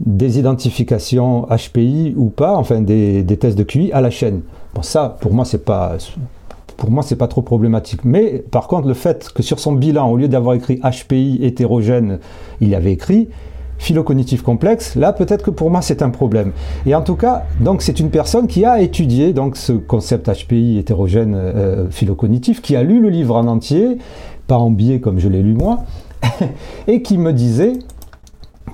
des 0.00 0.38
identifications 0.38 1.46
HPI 1.46 2.14
ou 2.16 2.30
pas, 2.30 2.56
enfin 2.56 2.80
des, 2.80 3.24
tests 3.38 3.56
de 3.56 3.62
QI 3.62 3.92
à 3.92 4.00
la 4.00 4.10
chaîne. 4.10 4.40
Bon, 4.74 4.82
ça, 4.82 5.16
pour 5.20 5.32
moi, 5.32 5.44
c'est 5.44 5.64
pas. 5.64 5.96
Pour 6.76 6.90
moi, 6.90 7.02
c'est 7.02 7.16
pas 7.16 7.28
trop 7.28 7.42
problématique. 7.42 8.04
Mais 8.04 8.42
par 8.50 8.66
contre, 8.66 8.88
le 8.88 8.94
fait 8.94 9.28
que 9.34 9.42
sur 9.42 9.60
son 9.60 9.72
bilan, 9.72 10.10
au 10.10 10.16
lieu 10.16 10.28
d'avoir 10.28 10.54
écrit 10.54 10.80
HPI 10.80 11.40
hétérogène, 11.42 12.20
il 12.62 12.74
avait 12.74 12.92
écrit 12.92 13.28
philocognitif 13.80 14.42
complexe, 14.42 14.94
là 14.94 15.14
peut-être 15.14 15.42
que 15.42 15.50
pour 15.50 15.70
moi 15.70 15.80
c'est 15.80 16.02
un 16.02 16.10
problème. 16.10 16.52
Et 16.84 16.94
en 16.94 17.00
tout 17.00 17.16
cas, 17.16 17.44
donc 17.60 17.80
c'est 17.80 17.98
une 17.98 18.10
personne 18.10 18.46
qui 18.46 18.66
a 18.66 18.80
étudié 18.80 19.32
donc 19.32 19.56
ce 19.56 19.72
concept 19.72 20.30
HPI 20.30 20.78
hétérogène 20.78 21.34
euh, 21.34 21.88
philocognitif, 21.90 22.60
qui 22.60 22.76
a 22.76 22.82
lu 22.82 23.00
le 23.00 23.08
livre 23.08 23.34
en 23.36 23.46
entier, 23.46 23.96
pas 24.46 24.58
en 24.58 24.70
biais 24.70 25.00
comme 25.00 25.18
je 25.18 25.28
l'ai 25.28 25.42
lu 25.42 25.54
moi, 25.54 25.84
et 26.88 27.00
qui 27.00 27.16
me 27.16 27.32
disait 27.32 27.72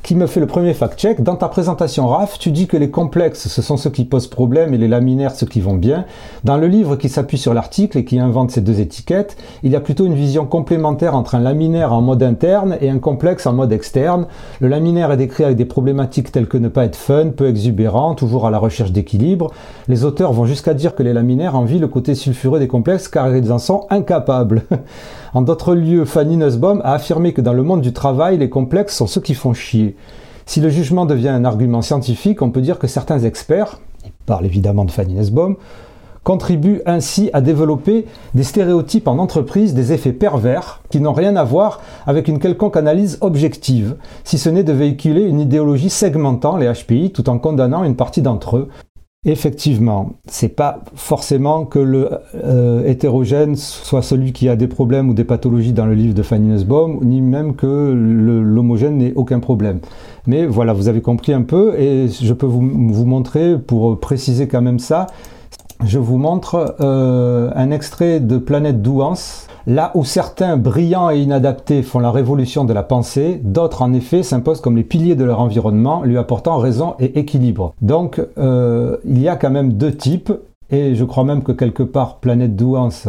qui 0.03 0.15
me 0.15 0.27
fait 0.27 0.41
le 0.41 0.47
premier 0.47 0.75
fact-check. 0.75 1.23
Dans 1.23 1.37
ta 1.37 1.49
présentation 1.49 2.07
RAF, 2.09 2.39
tu 2.39 2.51
dis 2.51 2.67
que 2.67 2.77
les 2.77 2.91
complexes, 2.91 3.49
ce 3.49 3.63
sont 3.63 3.77
ceux 3.77 3.91
qui 3.91 4.05
posent 4.05 4.27
problème 4.27 4.75
et 4.75 4.79
les 4.79 4.89
laminaires, 4.89 5.35
ceux 5.35 5.47
qui 5.47 5.61
vont 5.61 5.75
bien. 5.75 6.05
Dans 6.45 6.57
le 6.57 6.67
livre 6.67 6.97
qui 6.97 7.09
s'appuie 7.09 7.39
sur 7.39 7.55
l'article 7.55 7.99
et 7.99 8.05
qui 8.05 8.19
invente 8.19 8.51
ces 8.51 8.61
deux 8.61 8.81
étiquettes, 8.81 9.37
il 9.63 9.73
y 9.73 9.77
a 9.77 9.81
plutôt 9.81 10.07
une 10.07 10.15
vision 10.15 10.47
complémentaire 10.47 11.15
entre 11.15 11.35
un 11.35 11.41
laminaire 11.41 11.93
en 11.93 12.03
mode 12.03 12.23
interne 12.23 12.77
et 12.81 12.91
un 12.91 12.99
complexe 12.99 13.47
en 13.47 13.53
mode 13.53 13.73
externe. 13.73 14.27
Le 14.61 14.69
laminaire 14.69 15.11
est 15.13 15.17
décrit 15.17 15.45
avec 15.45 15.57
des 15.57 15.65
problématiques 15.65 16.33
telles 16.33 16.49
que 16.49 16.59
ne 16.59 16.69
pas 16.69 16.85
être 16.85 16.97
fun, 16.97 17.31
peu 17.37 17.49
exubérant, 17.49 18.15
toujours 18.15 18.47
à 18.47 18.51
la 18.51 18.59
recherche 18.59 18.93
d'équilibre. 18.93 19.53
Les 19.89 20.05
auteurs 20.05 20.33
vont 20.33 20.47
jusqu'à 20.47 20.75
dire 20.75 20.95
que 20.95 21.03
les 21.03 21.13
laminaires 21.13 21.57
envient 21.57 21.79
le 21.79 21.89
côté 21.89 22.15
sulfureux 22.15 22.59
des 22.59 22.69
complexes 22.69 23.09
car 23.09 23.35
ils 23.35 23.53
en 23.53 23.59
sont 23.59 23.87
incapables. 23.91 24.63
En 25.37 25.43
d'autres 25.43 25.75
lieux, 25.75 26.07
Fanny 26.07 26.39
Nussbaum 26.39 26.81
a 26.83 26.95
affirmé 26.95 27.35
que 27.35 27.43
dans 27.43 27.53
le 27.53 27.63
monde 27.63 27.83
du 27.83 27.93
travail, 27.93 28.39
les 28.39 28.49
complexes 28.49 28.97
sont 28.97 29.07
ceux 29.07 29.21
qui 29.21 29.35
font 29.35 29.53
chier. 29.53 29.95
Si 30.47 30.63
le 30.63 30.71
jugement 30.71 31.05
devient 31.05 31.29
un 31.29 31.45
argument 31.45 31.83
scientifique, 31.83 32.41
on 32.41 32.51
peut 32.51 32.63
dire 32.63 32.79
que 32.79 32.87
certains 32.87 33.19
experts, 33.19 33.79
il 34.07 34.13
parle 34.25 34.47
évidemment 34.47 34.87
de 34.87 34.91
Fanny 34.91 35.13
Nussbaum, 35.13 35.57
contribuent 36.25 36.81
ainsi 36.87 37.29
à 37.35 37.43
développer 37.43 38.07
des 38.35 38.45
stéréotypes 38.45 39.09
en 39.09 39.19
entreprise, 39.19 39.75
des 39.75 39.93
effets 39.93 40.15
pervers 40.15 40.81
qui 40.89 41.01
n'ont 41.01 41.13
rien 41.13 41.37
à 41.37 41.45
voir 41.45 41.83
avec 42.07 42.29
une 42.29 42.39
quelconque 42.39 42.79
analyse 42.79 43.19
objective, 43.21 43.97
si 44.25 44.39
ce 44.39 44.49
n'est 44.49 44.65
de 44.65 44.73
véhiculer 44.73 45.25
une 45.25 45.41
idéologie 45.41 45.91
segmentant 45.91 46.57
les 46.57 46.73
HPI 46.73 47.13
tout 47.13 47.29
en 47.29 47.39
condamnant 47.39 47.85
une 47.85 47.95
partie 47.95 48.23
d'entre 48.23 48.57
eux, 48.57 48.69
Effectivement, 49.29 50.13
c'est 50.29 50.55
pas 50.55 50.85
forcément 50.95 51.65
que 51.65 51.81
le 51.81 52.11
euh, 52.37 52.87
hétérogène 52.87 53.57
soit 53.57 54.01
celui 54.01 54.33
qui 54.33 54.49
a 54.49 54.55
des 54.55 54.69
problèmes 54.69 55.09
ou 55.11 55.15
des 55.15 55.25
pathologies 55.25 55.73
dans 55.73 55.85
le 55.85 55.95
livre 55.95 56.15
de 56.15 56.23
Fanny 56.23 56.47
Nussbaum, 56.47 57.01
ni 57.03 57.21
même 57.21 57.57
que 57.57 57.93
l'homogène 57.93 58.99
n'ait 58.99 59.13
aucun 59.17 59.41
problème. 59.41 59.81
Mais 60.29 60.47
voilà, 60.47 60.73
vous 60.73 60.87
avez 60.87 61.01
compris 61.01 61.33
un 61.33 61.43
peu, 61.43 61.77
et 61.77 62.07
je 62.09 62.33
peux 62.35 62.47
vous, 62.47 62.61
montrer, 62.61 63.59
pour 63.59 63.99
préciser 63.99 64.47
quand 64.47 64.63
même 64.63 64.79
ça, 64.79 65.09
je 65.85 65.99
vous 65.99 66.19
montre 66.19 66.77
euh, 66.81 67.51
un 67.55 67.71
extrait 67.71 68.21
de 68.21 68.39
Planète 68.39 68.83
Douance, 68.83 69.47
Là 69.69 69.91
où 69.95 70.05
certains 70.05 70.57
brillants 70.57 71.11
et 71.11 71.19
inadaptés 71.19 71.83
font 71.83 71.99
la 71.99 72.13
révolution 72.13 72.65
de 72.65 72.73
la 72.73 72.85
pensée, 72.85 73.41
d'autres 73.43 73.83
en 73.83 73.93
effet 73.95 74.23
s'imposent 74.23 74.61
comme 74.61 74.77
les 74.77 74.85
piliers 74.85 75.17
de 75.17 75.25
leur 75.25 75.41
environnement, 75.41 76.05
lui 76.05 76.19
apportant 76.19 76.59
raison 76.59 76.95
et 77.01 77.19
équilibre. 77.19 77.75
Donc 77.83 78.25
euh, 78.39 78.97
il 79.05 79.21
y 79.21 79.29
a 79.29 79.35
quand 79.35 79.51
même 79.51 79.73
deux 79.73 79.93
types, 79.93 80.33
et 80.71 80.95
je 80.95 81.05
crois 81.05 81.25
même 81.25 81.43
que 81.43 81.51
quelque 81.51 81.83
part 81.83 82.19
Planète 82.19 82.55
Douance 82.55 83.09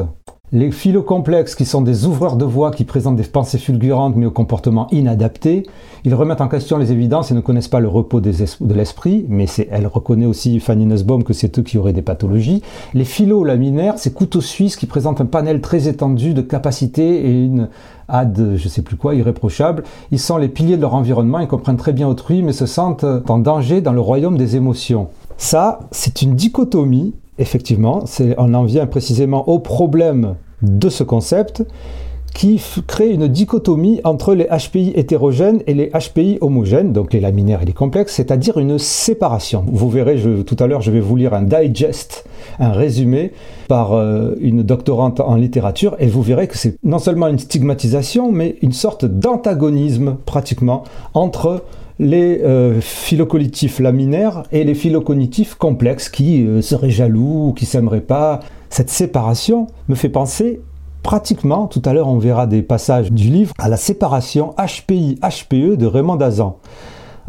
les 0.53 0.71
philocomplexes, 0.71 1.55
qui 1.55 1.65
sont 1.65 1.81
des 1.81 2.05
ouvreurs 2.05 2.37
de 2.37 2.45
voix 2.45 2.71
qui 2.71 2.85
présentent 2.85 3.17
des 3.17 3.23
pensées 3.23 3.57
fulgurantes 3.57 4.15
mais 4.15 4.25
au 4.25 4.31
comportement 4.31 4.87
inadapté, 4.91 5.63
ils 6.05 6.15
remettent 6.15 6.39
en 6.39 6.47
question 6.47 6.77
les 6.77 6.93
évidences 6.93 7.31
et 7.31 7.33
ne 7.33 7.41
connaissent 7.41 7.67
pas 7.67 7.81
le 7.81 7.89
repos 7.89 8.21
de 8.21 8.73
l'esprit, 8.73 9.25
mais 9.27 9.45
elle 9.69 9.87
reconnaît 9.87 10.25
aussi 10.25 10.61
Fanny 10.61 10.85
Nussbaum 10.85 11.25
que 11.25 11.33
c'est 11.33 11.59
eux 11.59 11.63
qui 11.63 11.77
auraient 11.77 11.91
des 11.91 12.01
pathologies. 12.01 12.61
Les 12.93 13.03
philo-laminaires, 13.03 13.99
ces 13.99 14.13
couteaux 14.13 14.39
suisses 14.39 14.77
qui 14.77 14.85
présentent 14.85 15.19
un 15.19 15.25
panel 15.25 15.59
très 15.59 15.89
étendu 15.89 16.33
de 16.33 16.41
capacités 16.41 17.27
et 17.27 17.43
une 17.43 17.67
ad, 18.07 18.53
je 18.55 18.69
sais 18.69 18.83
plus 18.83 18.95
quoi, 18.95 19.15
irréprochable. 19.15 19.83
Ils 20.11 20.19
sont 20.19 20.37
les 20.37 20.47
piliers 20.47 20.77
de 20.77 20.81
leur 20.81 20.93
environnement, 20.93 21.39
ils 21.39 21.47
comprennent 21.47 21.75
très 21.75 21.91
bien 21.91 22.07
autrui 22.07 22.41
mais 22.41 22.53
se 22.53 22.65
sentent 22.65 23.05
en 23.27 23.39
danger 23.39 23.81
dans 23.81 23.93
le 23.93 23.99
royaume 23.99 24.37
des 24.37 24.55
émotions. 24.55 25.09
Ça, 25.35 25.81
c'est 25.91 26.21
une 26.21 26.35
dichotomie 26.35 27.13
effectivement, 27.39 28.03
on 28.37 28.53
en 28.53 28.63
vient 28.63 28.87
précisément 28.87 29.47
au 29.47 29.59
problème 29.59 30.35
de 30.61 30.89
ce 30.89 31.03
concept 31.03 31.63
qui 32.37 32.61
crée 32.85 33.09
une 33.09 33.27
dichotomie 33.27 33.99
entre 34.03 34.35
les 34.35 34.45
HPI 34.45 34.91
hétérogènes 34.95 35.63
et 35.65 35.73
les 35.73 35.89
HPI 35.89 36.37
homogènes, 36.41 36.93
donc 36.93 37.11
les 37.13 37.19
laminaires 37.19 37.63
et 37.63 37.65
les 37.65 37.73
complexes, 37.73 38.13
c'est-à-dire 38.13 38.59
une 38.59 38.77
séparation. 38.77 39.65
Vous 39.67 39.89
verrez, 39.89 40.21
tout 40.45 40.55
à 40.59 40.67
l'heure, 40.67 40.81
je 40.81 40.91
vais 40.91 40.99
vous 40.99 41.15
lire 41.15 41.33
un 41.33 41.41
digest, 41.41 42.27
un 42.59 42.71
résumé 42.71 43.31
par 43.67 43.93
euh, 43.93 44.35
une 44.39 44.61
doctorante 44.61 45.19
en 45.19 45.33
littérature, 45.33 45.95
et 45.97 46.05
vous 46.05 46.21
verrez 46.21 46.47
que 46.47 46.57
c'est 46.57 46.77
non 46.83 46.99
seulement 46.99 47.27
une 47.27 47.39
stigmatisation, 47.39 48.31
mais 48.31 48.57
une 48.61 48.73
sorte 48.73 49.05
d'antagonisme 49.05 50.17
pratiquement 50.25 50.83
entre 51.15 51.63
les 51.99 52.41
euh, 52.43 52.79
laminaires 53.79 54.43
et 54.51 54.63
les 54.63 54.75
philocognitifs 54.75 55.55
complexes 55.55 56.09
qui 56.09 56.45
euh, 56.45 56.61
seraient 56.61 56.89
jaloux 56.89 57.49
ou 57.49 57.53
qui 57.53 57.65
s'aimeraient 57.65 58.01
pas. 58.01 58.39
Cette 58.69 58.89
séparation 58.89 59.67
me 59.87 59.95
fait 59.95 60.09
penser 60.09 60.61
pratiquement, 61.03 61.67
tout 61.67 61.81
à 61.85 61.93
l'heure 61.93 62.07
on 62.07 62.17
verra 62.17 62.47
des 62.47 62.61
passages 62.61 63.11
du 63.11 63.29
livre, 63.29 63.53
à 63.59 63.69
la 63.69 63.77
séparation 63.77 64.53
HPI-HPE 64.57 65.77
de 65.77 65.85
Raymond 65.85 66.17
Dazan. 66.17 66.57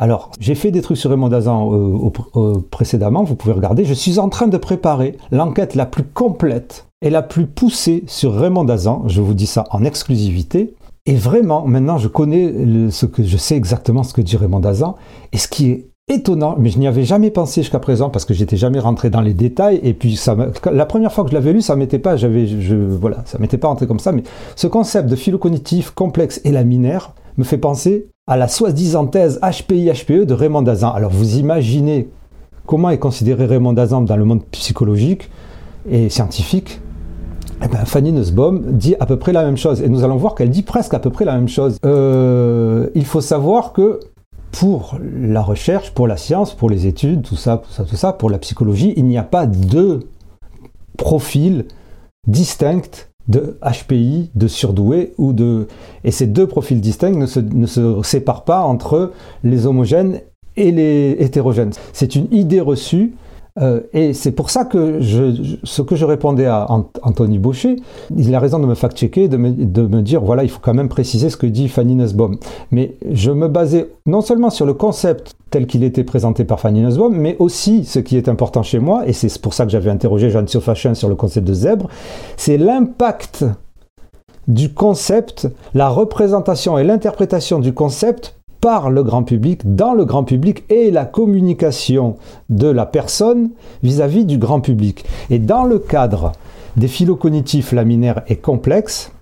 Alors, 0.00 0.30
j'ai 0.38 0.54
fait 0.54 0.70
des 0.70 0.80
trucs 0.80 0.96
sur 0.96 1.10
Raymond 1.10 1.28
Dazan 1.28 1.72
euh, 1.72 2.64
précédemment, 2.70 3.24
vous 3.24 3.34
pouvez 3.34 3.54
regarder. 3.54 3.84
Je 3.84 3.94
suis 3.94 4.18
en 4.18 4.28
train 4.28 4.46
de 4.46 4.56
préparer 4.56 5.16
l'enquête 5.32 5.74
la 5.74 5.86
plus 5.86 6.04
complète 6.04 6.86
et 7.02 7.10
la 7.10 7.22
plus 7.22 7.46
poussée 7.46 8.04
sur 8.06 8.34
Raymond 8.34 8.64
Dazan. 8.64 9.04
Je 9.06 9.20
vous 9.20 9.34
dis 9.34 9.46
ça 9.46 9.64
en 9.70 9.84
exclusivité. 9.84 10.74
Et 11.08 11.14
vraiment, 11.14 11.66
maintenant, 11.66 11.96
je 11.96 12.06
connais 12.06 12.52
ce 12.90 13.06
que 13.06 13.24
je 13.24 13.38
sais 13.38 13.56
exactement 13.56 14.02
ce 14.02 14.12
que 14.12 14.20
dit 14.20 14.36
Raymond 14.36 14.60
Dazan. 14.60 14.96
Et 15.32 15.38
ce 15.38 15.48
qui 15.48 15.70
est 15.70 15.88
étonnant, 16.06 16.54
mais 16.58 16.68
je 16.68 16.78
n'y 16.78 16.86
avais 16.86 17.04
jamais 17.04 17.30
pensé 17.30 17.62
jusqu'à 17.62 17.78
présent 17.78 18.10
parce 18.10 18.26
que 18.26 18.34
j'étais 18.34 18.58
jamais 18.58 18.78
rentré 18.78 19.08
dans 19.08 19.22
les 19.22 19.32
détails. 19.32 19.80
Et 19.82 19.94
puis, 19.94 20.16
ça 20.16 20.36
la 20.70 20.84
première 20.84 21.10
fois 21.10 21.24
que 21.24 21.30
je 21.30 21.34
l'avais 21.34 21.54
lu, 21.54 21.62
ça 21.62 21.76
m'était 21.76 21.98
pas, 21.98 22.18
j'avais, 22.18 22.46
je, 22.46 22.74
voilà, 22.74 23.22
ça 23.24 23.38
m'était 23.38 23.56
pas 23.56 23.68
rentré 23.68 23.86
comme 23.86 24.00
ça. 24.00 24.12
Mais 24.12 24.22
ce 24.54 24.66
concept 24.66 25.08
de 25.08 25.16
philo-cognitif 25.16 25.92
complexe 25.92 26.42
et 26.44 26.52
laminaire 26.52 27.14
me 27.38 27.44
fait 27.44 27.56
penser 27.56 28.08
à 28.26 28.36
la 28.36 28.46
soi-disant 28.46 29.06
thèse 29.06 29.40
HPI-HPE 29.40 30.26
de 30.26 30.34
Raymond 30.34 30.60
Dazan. 30.60 30.90
Alors, 30.90 31.10
vous 31.10 31.38
imaginez 31.38 32.10
comment 32.66 32.90
est 32.90 32.98
considéré 32.98 33.46
Raymond 33.46 33.72
Dazan 33.72 34.02
dans 34.02 34.16
le 34.18 34.26
monde 34.26 34.44
psychologique 34.50 35.30
et 35.90 36.10
scientifique 36.10 36.82
eh 37.62 37.68
ben, 37.68 37.84
Fanny 37.84 38.12
Nussbaum 38.12 38.72
dit 38.72 38.94
à 39.00 39.06
peu 39.06 39.18
près 39.18 39.32
la 39.32 39.44
même 39.44 39.56
chose. 39.56 39.80
Et 39.80 39.88
nous 39.88 40.04
allons 40.04 40.16
voir 40.16 40.34
qu'elle 40.34 40.50
dit 40.50 40.62
presque 40.62 40.94
à 40.94 40.98
peu 40.98 41.10
près 41.10 41.24
la 41.24 41.34
même 41.34 41.48
chose. 41.48 41.78
Euh, 41.84 42.88
il 42.94 43.04
faut 43.04 43.20
savoir 43.20 43.72
que 43.72 44.00
pour 44.52 44.98
la 45.02 45.42
recherche, 45.42 45.92
pour 45.92 46.06
la 46.06 46.16
science, 46.16 46.54
pour 46.54 46.70
les 46.70 46.86
études, 46.86 47.22
tout 47.22 47.36
ça, 47.36 47.62
pour 48.18 48.30
la 48.30 48.38
psychologie, 48.38 48.94
il 48.96 49.04
n'y 49.04 49.18
a 49.18 49.22
pas 49.22 49.46
deux 49.46 50.00
profils 50.96 51.66
distincts 52.26 53.08
de 53.28 53.58
HPI, 53.62 54.30
de 54.34 54.48
surdoué 54.48 55.12
ou 55.18 55.32
de... 55.32 55.68
Et 56.04 56.10
ces 56.10 56.26
deux 56.26 56.46
profils 56.46 56.80
distincts 56.80 57.10
ne 57.10 57.26
se 57.66 58.02
séparent 58.02 58.44
pas 58.44 58.62
entre 58.62 59.12
les 59.44 59.66
homogènes 59.66 60.20
et 60.56 60.70
les 60.72 61.16
hétérogènes. 61.18 61.72
C'est 61.92 62.16
une 62.16 62.26
idée 62.32 62.60
reçue 62.60 63.14
euh, 63.60 63.80
et 63.92 64.12
c'est 64.12 64.32
pour 64.32 64.50
ça 64.50 64.64
que 64.64 65.00
je, 65.00 65.56
ce 65.64 65.82
que 65.82 65.96
je 65.96 66.04
répondais 66.04 66.46
à 66.46 66.66
Anthony 67.02 67.38
Baucher, 67.38 67.76
il 68.16 68.34
a 68.34 68.40
raison 68.40 68.58
de 68.58 68.66
me 68.66 68.74
fact-checker, 68.74 69.28
de 69.28 69.36
me, 69.36 69.50
de 69.50 69.82
me 69.82 70.02
dire, 70.02 70.20
voilà, 70.20 70.44
il 70.44 70.50
faut 70.50 70.60
quand 70.60 70.74
même 70.74 70.88
préciser 70.88 71.30
ce 71.30 71.36
que 71.36 71.46
dit 71.46 71.68
Fanny 71.68 71.94
Nussbaum. 71.94 72.36
Mais 72.70 72.96
je 73.10 73.30
me 73.30 73.48
basais 73.48 73.90
non 74.06 74.20
seulement 74.20 74.50
sur 74.50 74.66
le 74.66 74.74
concept 74.74 75.34
tel 75.50 75.66
qu'il 75.66 75.82
était 75.82 76.04
présenté 76.04 76.44
par 76.44 76.60
Fanny 76.60 76.80
Nussbaum, 76.82 77.14
mais 77.16 77.36
aussi 77.38 77.84
ce 77.84 77.98
qui 77.98 78.16
est 78.16 78.28
important 78.28 78.62
chez 78.62 78.78
moi, 78.78 79.06
et 79.06 79.12
c'est 79.12 79.40
pour 79.40 79.54
ça 79.54 79.64
que 79.64 79.70
j'avais 79.70 79.90
interrogé 79.90 80.30
Jeanne 80.30 80.48
Siofachin 80.48 80.94
sur 80.94 81.08
le 81.08 81.14
concept 81.14 81.46
de 81.46 81.54
zèbre, 81.54 81.88
c'est 82.36 82.58
l'impact 82.58 83.44
du 84.46 84.72
concept, 84.72 85.48
la 85.74 85.88
représentation 85.88 86.78
et 86.78 86.84
l'interprétation 86.84 87.58
du 87.58 87.74
concept 87.74 88.37
par 88.60 88.90
le 88.90 89.02
grand 89.02 89.22
public, 89.22 89.74
dans 89.74 89.94
le 89.94 90.04
grand 90.04 90.24
public 90.24 90.64
et 90.68 90.90
la 90.90 91.04
communication 91.04 92.16
de 92.48 92.68
la 92.68 92.86
personne 92.86 93.50
vis-à-vis 93.82 94.24
du 94.24 94.38
grand 94.38 94.60
public. 94.60 95.04
Et 95.30 95.38
dans 95.38 95.64
le 95.64 95.78
cadre 95.78 96.32
des 96.76 96.88
philocognitifs 96.88 97.72
laminaires 97.72 98.22
et 98.28 98.36
complexes, 98.36 99.12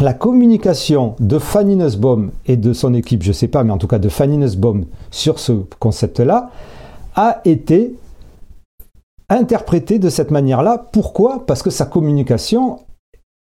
la 0.00 0.12
communication 0.12 1.14
de 1.20 1.38
Fanny 1.38 1.76
Nussbaum 1.76 2.30
et 2.46 2.56
de 2.56 2.72
son 2.72 2.94
équipe, 2.94 3.22
je 3.22 3.28
ne 3.28 3.34
sais 3.34 3.48
pas, 3.48 3.62
mais 3.62 3.72
en 3.72 3.78
tout 3.78 3.86
cas 3.86 3.98
de 3.98 4.08
Fanny 4.08 4.38
Nussbaum 4.38 4.86
sur 5.10 5.38
ce 5.38 5.52
concept-là, 5.78 6.50
a 7.14 7.40
été 7.44 7.94
interprétée 9.28 9.98
de 9.98 10.08
cette 10.08 10.30
manière-là. 10.30 10.86
Pourquoi? 10.92 11.46
Parce 11.46 11.62
que 11.62 11.70
sa 11.70 11.86
communication 11.86 12.80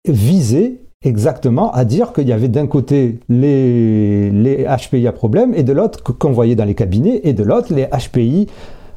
visait 0.08 0.82
exactement 1.04 1.72
à 1.72 1.84
dire 1.86 2.14
qu'il 2.14 2.28
y 2.28 2.34
avait 2.34 2.48
d'un 2.48 2.68
côté 2.68 3.20
les, 3.30 4.66
HPI 4.66 5.08
à 5.08 5.12
problème 5.12 5.54
et 5.56 5.64
de 5.64 5.74
l'autre 5.74 6.04
qu'on 6.04 6.32
voyait 6.32 6.56
dans 6.56 6.66
les 6.66 6.76
cabinets 6.76 7.22
et 7.24 7.34
de 7.34 7.44
l'autre 7.44 7.74
les 7.74 7.88
HPI 7.88 8.48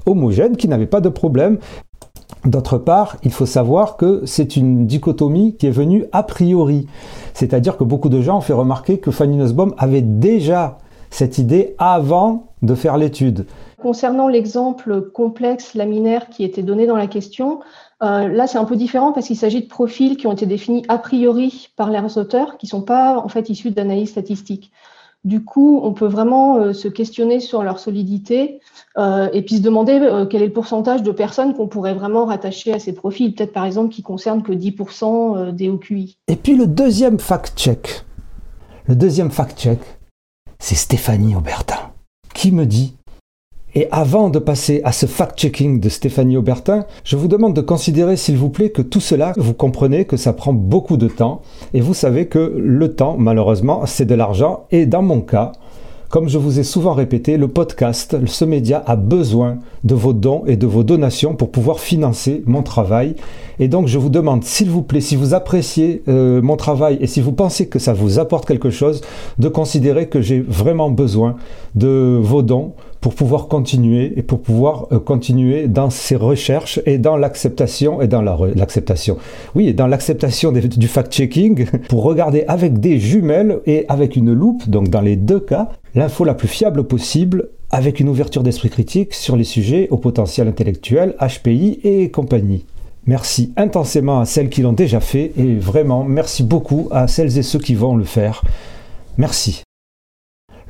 homogènes 0.07 0.57
qui 0.57 0.69
n'avaient 0.69 0.87
pas 0.87 1.01
de 1.01 1.09
problème. 1.09 1.59
D'autre 2.45 2.77
part, 2.77 3.17
il 3.23 3.33
faut 3.33 3.47
savoir 3.47 3.97
que 3.97 4.23
c'est 4.27 4.57
une 4.57 4.87
dichotomie 4.87 5.57
qui 5.57 5.67
est 5.67 5.71
venue 5.71 6.05
a 6.13 6.23
priori. 6.23 6.87
C'est-à-dire 7.33 7.79
que 7.79 7.85
beaucoup 7.85 8.11
de 8.11 8.21
gens 8.21 8.37
ont 8.37 8.43
fait 8.43 8.53
remarquer 8.53 8.99
que 8.99 9.11
Fanny 9.11 9.37
Nussbaum 9.37 9.75
avait 9.79 10.03
déjà 10.03 10.79
cette 11.15 11.39
idée 11.39 11.75
avant 11.79 12.47
de 12.63 12.75
faire 12.75 12.97
l'étude. 12.97 13.47
Concernant 13.81 14.29
l'exemple 14.29 15.11
complexe 15.13 15.75
laminaire 15.75 16.29
qui 16.29 16.45
était 16.45 16.63
donné 16.63 16.87
dans 16.87 16.97
la 16.97 17.07
question, 17.07 17.61
euh, 18.03 18.29
là 18.29 18.47
c'est 18.47 18.59
un 18.59 18.65
peu 18.65 18.77
différent 18.77 19.13
parce 19.13 19.27
qu'il 19.27 19.37
s'agit 19.37 19.63
de 19.63 19.69
profils 19.69 20.17
qui 20.17 20.27
ont 20.27 20.33
été 20.33 20.47
définis 20.47 20.85
a 20.89 20.99
priori 20.99 21.69
par 21.77 21.91
les 21.91 22.19
auteurs, 22.19 22.57
qui 22.57 22.67
ne 22.67 22.71
sont 22.71 22.83
pas 22.83 23.19
en 23.19 23.29
fait 23.29 23.49
issus 23.51 23.71
d'analyse 23.71 24.11
statistique. 24.11 24.73
Du 25.25 25.43
coup, 25.43 25.81
on 25.83 25.95
peut 25.95 26.07
vraiment 26.07 26.59
euh, 26.59 26.73
se 26.75 26.87
questionner 26.87 27.41
sur 27.41 27.63
leur 27.63 27.79
solidité 27.79 28.61
euh, 28.99 29.29
et 29.33 29.41
puis 29.41 29.57
se 29.57 29.63
demander 29.63 29.99
euh, 30.03 30.27
quel 30.27 30.43
est 30.43 30.47
le 30.47 30.53
pourcentage 30.53 31.03
de 31.03 31.13
personnes 31.13 31.55
qu'on 31.55 31.67
pourrait 31.67 31.95
vraiment 31.95 32.27
rattacher 32.27 32.75
à 32.75 32.79
ces 32.79 32.93
profils, 32.93 33.35
peut-être 33.35 33.53
par 33.53 33.65
exemple 33.65 33.89
qui 33.95 34.03
concernent 34.03 34.43
que 34.43 34.53
10% 34.53 35.53
des 35.53 35.71
OQI. 35.71 36.19
Et 36.29 36.37
puis 36.37 36.57
le 36.57 36.67
deuxième 36.67 37.19
fact-check, 37.19 38.05
le 38.87 38.97
deuxième 38.97 39.31
fact-check, 39.31 39.79
c'est 40.67 40.77
Stéphanie 40.77 41.37
Aubertin, 41.37 41.91
qui 42.33 42.51
me 42.51 42.65
dit 42.65 42.95
et 43.75 43.87
avant 43.91 44.31
de 44.31 44.39
passer 44.39 44.81
à 44.85 44.93
ce 44.93 45.05
fact-checking 45.05 45.79
de 45.79 45.91
Stéphanie 45.91 46.39
Aubertin, 46.39 46.87
je 47.05 47.17
vous 47.17 47.29
demande 47.29 47.55
de 47.55 47.61
considérer 47.61 48.17
s'il 48.17 48.39
vous 48.39 48.49
plaît 48.49 48.71
que 48.71 48.81
tout 48.81 49.01
cela, 49.01 49.35
vous 49.37 49.53
comprenez 49.53 50.07
que 50.07 50.17
ça 50.17 50.33
prend 50.33 50.55
beaucoup 50.55 50.97
de 50.97 51.09
temps 51.09 51.43
et 51.75 51.83
vous 51.83 51.93
savez 51.93 52.29
que 52.29 52.39
le 52.57 52.95
temps, 52.95 53.17
malheureusement, 53.19 53.85
c'est 53.85 54.07
de 54.07 54.15
l'argent 54.15 54.65
et 54.71 54.87
dans 54.87 55.03
mon 55.03 55.21
cas, 55.21 55.53
comme 56.09 56.29
je 56.29 56.39
vous 56.39 56.61
ai 56.61 56.63
souvent 56.63 56.93
répété, 56.93 57.37
le 57.37 57.49
podcast, 57.49 58.17
ce 58.27 58.45
média 58.45 58.83
a 58.87 58.97
besoin 58.97 59.59
de 59.83 59.95
vos 59.95 60.13
dons 60.13 60.45
et 60.47 60.57
de 60.57 60.67
vos 60.67 60.85
donations 60.85 61.35
pour 61.35 61.51
pouvoir 61.51 61.81
financer 61.81 62.43
mon 62.47 62.63
travail. 62.63 63.17
Et 63.59 63.69
donc 63.69 63.89
je 63.89 63.99
vous 63.99 64.09
demande, 64.09 64.45
s'il 64.45 64.71
vous 64.71 64.83
plaît, 64.83 65.01
si 65.01 65.17
vous 65.17 65.35
appréciez 65.35 66.03
euh, 66.09 66.41
mon 66.41 66.57
travail 66.57 66.99
et 67.01 67.07
si 67.07 67.21
vous 67.21 67.33
pensez 67.33 67.67
que 67.67 67.79
ça 67.79 67.93
vous 67.93 68.19
apporte 68.19 68.47
quelque 68.47 68.71
chose, 68.71 69.01
de 69.39 69.49
considérer 69.49 70.09
que 70.09 70.21
j'ai 70.21 70.41
vraiment 70.41 70.91
besoin 70.91 71.37
de 71.75 72.19
vos 72.23 72.43
dons 72.43 72.75
pour 73.05 73.15
pouvoir 73.15 73.49
continuer 73.49 74.15
et 74.17 74.23
pour 74.23 74.41
pouvoir 74.41 74.87
euh, 74.91 74.99
continuer 74.99 75.69
dans 75.69 75.91
ces 75.91 76.17
recherches 76.17 76.81
et 76.87 76.97
dans 76.97 77.19
l'acceptation 77.19 78.01
et 78.01 78.09
dans 78.09 78.23
l'acceptation. 78.23 79.19
oui, 79.55 79.69
et 79.69 79.73
dans 79.75 79.87
l'acceptation 79.87 80.53
du 80.53 80.89
fact-checking 80.89 81.67
pour 81.91 82.03
regarder 82.03 82.45
avec 82.49 82.81
des 82.81 82.99
jumelles 82.99 83.61
et 83.67 83.85
avec 83.91 84.17
une 84.17 84.33
loupe, 84.33 84.71
donc 84.71 84.89
dans 84.89 85.03
les 85.03 85.17
deux 85.17 85.39
cas, 85.39 85.69
l'info 85.95 86.25
la 86.25 86.33
plus 86.33 86.49
fiable 86.49 86.85
possible 86.85 87.51
avec 87.71 88.01
une 88.01 88.09
ouverture 88.09 88.43
d'esprit 88.43 88.71
critique 88.71 89.13
sur 89.13 89.37
les 89.37 89.45
sujets 89.45 89.87
au 89.91 89.99
potentiel 89.99 90.49
intellectuel, 90.49 91.15
HPI 91.21 91.81
et 91.85 92.11
compagnie. 92.11 92.65
Merci 93.05 93.53
intensément 93.59 94.21
à 94.21 94.25
celles 94.25 94.49
qui 94.49 94.63
l'ont 94.63 94.73
déjà 94.73 95.01
fait 95.01 95.33
et 95.37 95.57
vraiment 95.57 96.05
merci 96.05 96.43
beaucoup 96.43 96.89
à 96.91 97.07
celles 97.07 97.37
et 97.37 97.43
ceux 97.43 97.59
qui 97.59 97.75
vont 97.75 97.97
le 97.97 98.05
faire. 98.05 98.43
Merci. 99.19 99.63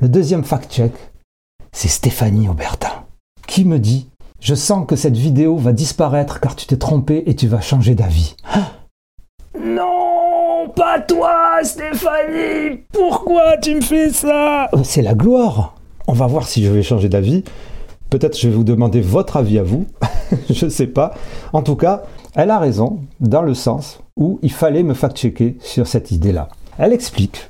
Le 0.01 0.09
deuxième 0.09 0.43
fact-check, 0.43 0.91
c'est 1.75 1.89
Stéphanie 1.89 2.47
Aubertin, 2.47 3.03
qui 3.47 3.65
me 3.65 3.79
dit 3.79 4.07
Je 4.39 4.55
sens 4.55 4.87
que 4.87 4.95
cette 4.95 5.17
vidéo 5.17 5.57
va 5.57 5.73
disparaître 5.73 6.39
car 6.39 6.55
tu 6.55 6.65
t'es 6.65 6.77
trompé 6.77 7.23
et 7.25 7.35
tu 7.35 7.47
vas 7.47 7.59
changer 7.59 7.95
d'avis. 7.95 8.37
non, 9.59 10.69
pas 10.73 11.01
toi, 11.01 11.59
Stéphanie 11.63 12.79
Pourquoi 12.93 13.57
tu 13.57 13.75
me 13.75 13.81
fais 13.81 14.09
ça? 14.09 14.69
Euh, 14.73 14.83
C'est 14.85 15.01
la 15.01 15.15
gloire 15.15 15.75
On 16.07 16.13
va 16.13 16.27
voir 16.27 16.47
si 16.47 16.63
je 16.63 16.71
vais 16.71 16.81
changer 16.81 17.09
d'avis. 17.09 17.43
Peut-être 18.09 18.39
je 18.39 18.47
vais 18.47 18.55
vous 18.55 18.63
demander 18.63 19.01
votre 19.01 19.35
avis 19.35 19.59
à 19.59 19.63
vous. 19.63 19.85
je 20.49 20.65
ne 20.65 20.69
sais 20.69 20.87
pas. 20.87 21.13
En 21.51 21.61
tout 21.61 21.75
cas, 21.75 22.03
elle 22.35 22.51
a 22.51 22.59
raison 22.59 23.01
dans 23.19 23.41
le 23.41 23.53
sens 23.53 23.99
où 24.15 24.39
il 24.41 24.51
fallait 24.53 24.83
me 24.83 24.93
fact-checker 24.93 25.57
sur 25.59 25.87
cette 25.87 26.11
idée-là. 26.11 26.47
Elle 26.77 26.93
explique 26.93 27.49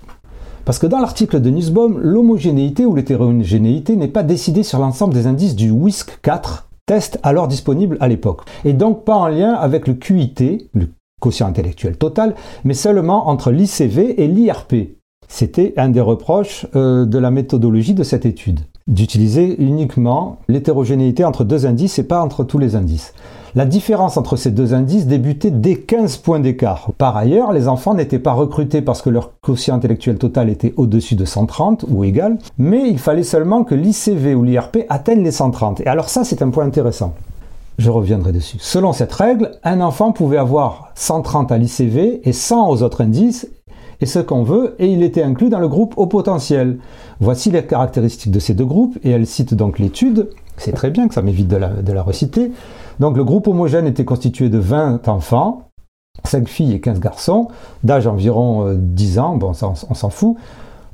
parce 0.66 0.80
que 0.80 0.88
dans 0.88 1.00
l'article 1.00 1.40
de 1.40 1.50
Nussbaum, 1.52 2.00
l'homogénéité 2.00 2.86
ou 2.86 2.96
l'hétérogénéité 2.96 3.96
n'est 3.96 4.08
pas 4.08 4.24
décidée 4.24 4.64
sur 4.64 4.80
l'ensemble 4.80 5.14
des 5.14 5.28
indices 5.28 5.56
du 5.56 5.70
WISC 5.70 6.20
4, 6.24 6.68
test 6.88 7.20
alors 7.24 7.48
disponible 7.48 7.98
à 8.00 8.08
l'époque, 8.08 8.42
et 8.66 8.74
donc 8.74 9.06
pas 9.06 9.16
en 9.16 9.28
lien 9.28 9.54
avec 9.54 9.88
le 9.88 9.94
QIT, 9.94 10.70
le 10.74 10.90
quotient 11.22 11.48
intellectuel 11.48 11.98
total, 11.98 12.36
mais 12.64 12.74
seulement 12.74 13.30
entre 13.30 13.52
l'ICV 13.52 14.22
et 14.22 14.28
l'IRP. 14.28 14.98
C'était 15.28 15.74
un 15.78 15.90
des 15.90 16.02
reproches 16.02 16.68
euh, 16.76 17.06
de 17.06 17.18
la 17.18 17.32
méthodologie 17.32 17.94
de 17.94 18.04
cette 18.04 18.26
étude, 18.26 18.60
d'utiliser 18.88 19.56
uniquement 19.62 20.38
l'hétérogénéité 20.48 21.24
entre 21.26 21.44
deux 21.44 21.66
indices 21.66 21.98
et 21.98 22.04
pas 22.04 22.22
entre 22.22 22.44
tous 22.44 22.60
les 22.60 22.76
indices. 22.76 23.14
La 23.58 23.64
différence 23.64 24.18
entre 24.18 24.36
ces 24.36 24.52
deux 24.52 24.74
indices 24.74 25.08
débutait 25.08 25.50
dès 25.50 25.78
15 25.78 26.18
points 26.18 26.42
d'écart. 26.42 26.90
Par 26.98 27.16
ailleurs, 27.16 27.54
les 27.54 27.70
enfants 27.70 27.94
n'étaient 27.94 28.20
pas 28.20 28.34
recrutés 28.34 28.82
parce 28.82 29.02
que 29.02 29.10
leur 29.10 29.40
quotient 29.40 29.76
intellectuel 29.76 30.18
total 30.18 30.50
était 30.50 30.74
au-dessus 30.76 31.16
de 31.16 31.24
130 31.24 31.86
ou 31.88 32.04
égal, 32.04 32.38
mais 32.58 32.90
il 32.90 33.00
fallait 33.00 33.24
seulement 33.24 33.64
que 33.64 33.74
l'ICV 33.74 34.36
ou 34.36 34.44
l'IRP 34.44 34.80
atteignent 34.90 35.24
les 35.24 35.32
130. 35.32 35.80
Et 35.80 35.88
alors 35.88 36.10
ça, 36.10 36.26
c'est 36.26 36.42
un 36.42 36.50
point 36.50 36.66
intéressant. 36.66 37.14
Je 37.78 37.90
reviendrai 37.90 38.34
dessus. 38.34 38.58
Selon 38.60 38.92
cette 38.92 39.14
règle, 39.14 39.52
un 39.64 39.80
enfant 39.80 40.12
pouvait 40.12 40.36
avoir 40.36 40.92
130 40.96 41.54
à 41.54 41.58
l'ICV 41.58 42.28
et 42.28 42.34
100 42.34 42.70
aux 42.70 42.84
autres 42.84 43.00
indices, 43.00 43.48
et 44.02 44.06
ce 44.06 44.20
qu'on 44.20 44.44
veut, 44.44 44.76
et 44.80 44.88
il 44.88 45.02
était 45.02 45.24
inclus 45.24 45.48
dans 45.48 45.60
le 45.60 45.70
groupe 45.70 45.94
au 45.96 46.08
potentiel. 46.08 46.80
Voici 47.22 47.52
les 47.52 47.64
caractéristiques 47.64 48.32
de 48.32 48.40
ces 48.40 48.54
deux 48.54 48.66
groupes, 48.66 48.98
et 49.06 49.12
elle 49.12 49.26
cite 49.26 49.54
donc 49.54 49.80
l'étude. 49.80 50.30
C'est 50.58 50.74
très 50.74 50.90
bien 50.90 51.08
que 51.08 51.14
ça 51.14 51.22
m'évite 51.22 51.48
de 51.48 51.56
la, 51.56 51.70
de 51.70 51.94
la 51.94 52.04
reciter. 52.04 52.52
Donc 53.00 53.18
le 53.18 53.24
groupe 53.24 53.48
homogène 53.48 53.88
était 53.88 54.06
constitué 54.06 54.50
de 54.50 54.58
20 54.58 55.08
enfants, 55.08 55.70
5 56.24 56.48
filles 56.48 56.74
et 56.74 56.80
15 56.80 57.00
garçons, 57.00 57.50
d'âge 57.84 58.08
environ 58.08 58.74
10 58.74 59.18
euh, 59.18 59.22
ans, 59.22 59.36
bon 59.36 59.54
ça, 59.54 59.74
on, 59.90 59.94
s'en 59.94 60.10
fout, 60.10 60.38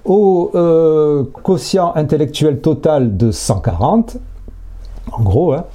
au 0.05 0.51
euh, 0.55 1.23
quotient 1.43 1.93
intellectuel 1.95 2.59
total 2.59 3.17
de 3.17 3.31
140, 3.31 4.17
en 5.11 5.21
gros, 5.21 5.53
hein, 5.53 5.65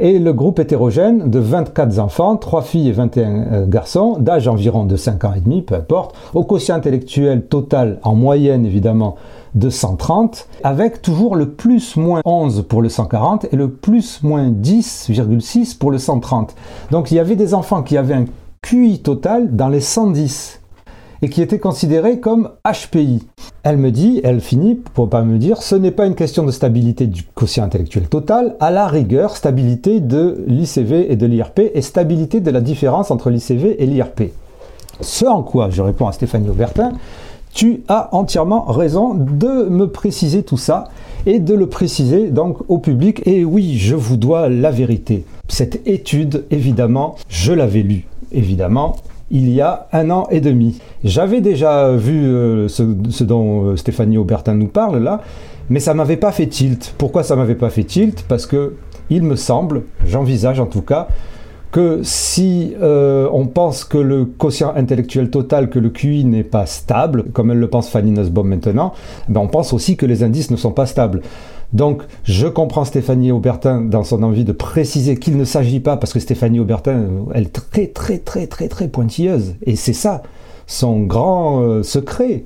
et 0.00 0.18
le 0.18 0.32
groupe 0.32 0.58
hétérogène 0.58 1.30
de 1.30 1.38
24 1.38 1.98
enfants, 1.98 2.36
3 2.36 2.62
filles 2.62 2.88
et 2.88 2.92
21 2.92 3.52
euh, 3.52 3.66
garçons, 3.66 4.16
d'âge 4.18 4.48
environ 4.48 4.84
de 4.84 4.96
5 4.96 5.24
ans 5.24 5.32
et 5.36 5.40
demi, 5.40 5.62
peu 5.62 5.74
importe, 5.74 6.16
au 6.34 6.42
quotient 6.42 6.74
intellectuel 6.74 7.42
total 7.42 7.98
en 8.02 8.14
moyenne 8.14 8.64
évidemment 8.64 9.16
de 9.54 9.68
130, 9.68 10.48
avec 10.64 11.02
toujours 11.02 11.36
le 11.36 11.50
plus 11.50 11.96
moins 11.96 12.22
11 12.24 12.64
pour 12.68 12.82
le 12.82 12.88
140 12.88 13.46
et 13.52 13.56
le 13.56 13.68
plus 13.70 14.22
moins 14.22 14.48
10,6 14.50 15.76
pour 15.76 15.90
le 15.90 15.98
130. 15.98 16.54
Donc 16.90 17.10
il 17.10 17.16
y 17.16 17.18
avait 17.18 17.36
des 17.36 17.52
enfants 17.52 17.82
qui 17.82 17.96
avaient 17.96 18.14
un 18.14 18.24
QI 18.62 19.00
total 19.00 19.54
dans 19.54 19.68
les 19.68 19.80
110 19.80 20.59
et 21.22 21.28
qui 21.28 21.42
étaient 21.42 21.58
considérés 21.58 22.20
comme 22.20 22.50
HPI. 22.64 23.26
Elle 23.62 23.76
me 23.76 23.90
dit, 23.90 24.20
elle 24.24 24.40
finit 24.40 24.74
pour 24.74 25.10
pas 25.10 25.22
me 25.22 25.38
dire, 25.38 25.62
ce 25.62 25.74
n'est 25.74 25.90
pas 25.90 26.06
une 26.06 26.14
question 26.14 26.44
de 26.44 26.50
stabilité 26.50 27.06
du 27.06 27.24
quotient 27.34 27.64
intellectuel 27.64 28.08
total, 28.08 28.56
à 28.60 28.70
la 28.70 28.86
rigueur, 28.86 29.36
stabilité 29.36 30.00
de 30.00 30.42
l'ICV 30.46 31.12
et 31.12 31.16
de 31.16 31.26
l'IRP 31.26 31.60
et 31.74 31.82
stabilité 31.82 32.40
de 32.40 32.50
la 32.50 32.60
différence 32.60 33.10
entre 33.10 33.30
l'ICV 33.30 33.82
et 33.82 33.86
l'IRP. 33.86 34.32
Ce 35.00 35.24
en 35.24 35.42
quoi 35.42 35.70
je 35.70 35.82
réponds 35.82 36.08
à 36.08 36.12
Stéphanie 36.12 36.48
Aubertin, 36.48 36.92
tu 37.52 37.82
as 37.88 38.08
entièrement 38.12 38.64
raison 38.64 39.14
de 39.14 39.68
me 39.68 39.86
préciser 39.86 40.42
tout 40.42 40.56
ça 40.56 40.88
et 41.26 41.38
de 41.40 41.54
le 41.54 41.68
préciser 41.68 42.28
donc 42.30 42.58
au 42.68 42.78
public. 42.78 43.22
Et 43.26 43.44
oui, 43.44 43.76
je 43.76 43.96
vous 43.96 44.16
dois 44.16 44.48
la 44.48 44.70
vérité. 44.70 45.24
Cette 45.48 45.86
étude, 45.86 46.44
évidemment, 46.50 47.16
je 47.28 47.52
l'avais 47.52 47.82
lue, 47.82 48.06
évidemment, 48.30 48.96
il 49.30 49.50
y 49.50 49.60
a 49.60 49.86
un 49.92 50.10
an 50.10 50.26
et 50.30 50.40
demi. 50.40 50.80
J'avais 51.04 51.40
déjà 51.40 51.92
vu 51.92 52.24
euh, 52.26 52.68
ce, 52.68 52.82
dont 53.24 53.64
euh, 53.64 53.76
Stéphanie 53.76 54.18
Aubertin 54.18 54.54
nous 54.54 54.66
parle 54.68 54.98
là, 54.98 55.22
mais 55.68 55.80
ça 55.80 55.94
m'avait 55.94 56.16
pas 56.16 56.32
fait 56.32 56.46
tilt. 56.46 56.94
Pourquoi 56.98 57.22
ça 57.22 57.36
m'avait 57.36 57.54
pas 57.54 57.70
fait 57.70 57.84
tilt? 57.84 58.24
Parce 58.28 58.46
que 58.46 58.74
il 59.08 59.22
me 59.22 59.36
semble, 59.36 59.82
j'envisage 60.06 60.60
en 60.60 60.66
tout 60.66 60.82
cas, 60.82 61.08
que 61.70 62.00
si 62.02 62.74
euh, 62.80 63.28
on 63.32 63.46
pense 63.46 63.84
que 63.84 63.98
le 63.98 64.24
quotient 64.24 64.74
intellectuel 64.74 65.30
total, 65.30 65.70
que 65.70 65.78
le 65.78 65.90
QI 65.90 66.24
n'est 66.24 66.44
pas 66.44 66.66
stable, 66.66 67.24
comme 67.32 67.50
elle 67.50 67.58
le 67.58 67.68
pense 67.68 67.88
Fanny 67.88 68.10
Nussbaum 68.10 68.48
maintenant, 68.48 68.92
ben 69.28 69.40
on 69.40 69.46
pense 69.46 69.72
aussi 69.72 69.96
que 69.96 70.06
les 70.06 70.24
indices 70.24 70.50
ne 70.50 70.56
sont 70.56 70.72
pas 70.72 70.86
stables. 70.86 71.22
Donc, 71.72 72.02
je 72.24 72.46
comprends 72.48 72.84
Stéphanie 72.84 73.32
Aubertin 73.32 73.80
dans 73.80 74.02
son 74.02 74.22
envie 74.22 74.44
de 74.44 74.52
préciser 74.52 75.16
qu'il 75.16 75.36
ne 75.36 75.44
s'agit 75.44 75.80
pas, 75.80 75.96
parce 75.96 76.12
que 76.12 76.20
Stéphanie 76.20 76.60
Aubertin, 76.60 77.06
elle 77.34 77.44
est 77.44 77.52
très, 77.52 77.86
très, 77.86 78.18
très, 78.18 78.46
très, 78.46 78.68
très 78.68 78.88
pointilleuse. 78.88 79.54
Et 79.64 79.76
c'est 79.76 79.92
ça, 79.92 80.22
son 80.66 81.00
grand 81.00 81.62
euh, 81.62 81.82
secret. 81.82 82.44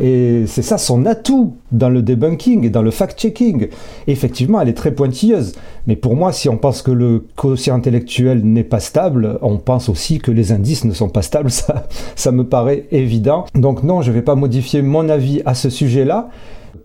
Et 0.00 0.44
c'est 0.48 0.62
ça 0.62 0.76
son 0.76 1.06
atout 1.06 1.54
dans 1.70 1.88
le 1.88 2.02
debunking 2.02 2.64
et 2.64 2.70
dans 2.70 2.82
le 2.82 2.90
fact-checking. 2.90 3.68
Effectivement, 4.08 4.60
elle 4.60 4.68
est 4.68 4.74
très 4.74 4.92
pointilleuse. 4.92 5.54
Mais 5.86 5.94
pour 5.94 6.16
moi, 6.16 6.32
si 6.32 6.48
on 6.48 6.56
pense 6.56 6.82
que 6.82 6.90
le 6.90 7.24
quotient 7.36 7.76
intellectuel 7.76 8.44
n'est 8.44 8.64
pas 8.64 8.80
stable, 8.80 9.38
on 9.40 9.58
pense 9.58 9.88
aussi 9.88 10.18
que 10.18 10.32
les 10.32 10.50
indices 10.50 10.84
ne 10.84 10.92
sont 10.92 11.08
pas 11.08 11.22
stables. 11.22 11.50
Ça, 11.50 11.86
ça 12.16 12.32
me 12.32 12.44
paraît 12.44 12.86
évident. 12.90 13.44
Donc 13.54 13.84
non, 13.84 14.02
je 14.02 14.10
ne 14.10 14.16
vais 14.16 14.22
pas 14.22 14.34
modifier 14.34 14.82
mon 14.82 15.08
avis 15.08 15.42
à 15.44 15.54
ce 15.54 15.70
sujet-là. 15.70 16.28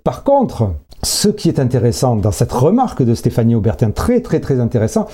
Par 0.03 0.23
contre, 0.23 0.71
ce 1.03 1.29
qui 1.29 1.47
est 1.47 1.59
intéressant 1.59 2.15
dans 2.15 2.31
cette 2.31 2.51
remarque 2.51 3.03
de 3.03 3.13
Stéphanie 3.13 3.55
Aubertin, 3.55 3.91
très 3.91 4.21
très 4.21 4.39
très 4.39 4.59
intéressant, 4.59 5.07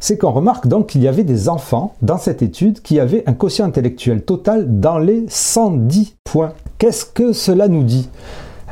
c'est 0.00 0.18
qu'on 0.18 0.30
remarque 0.30 0.66
donc 0.66 0.88
qu'il 0.88 1.02
y 1.02 1.08
avait 1.08 1.24
des 1.24 1.48
enfants 1.48 1.94
dans 2.02 2.18
cette 2.18 2.42
étude 2.42 2.80
qui 2.80 3.00
avaient 3.00 3.24
un 3.26 3.32
quotient 3.32 3.66
intellectuel 3.66 4.22
total 4.22 4.80
dans 4.80 4.98
les 4.98 5.24
110 5.28 6.16
points. 6.24 6.52
Qu'est-ce 6.78 7.04
que 7.04 7.32
cela 7.32 7.68
nous 7.68 7.82
dit? 7.82 8.08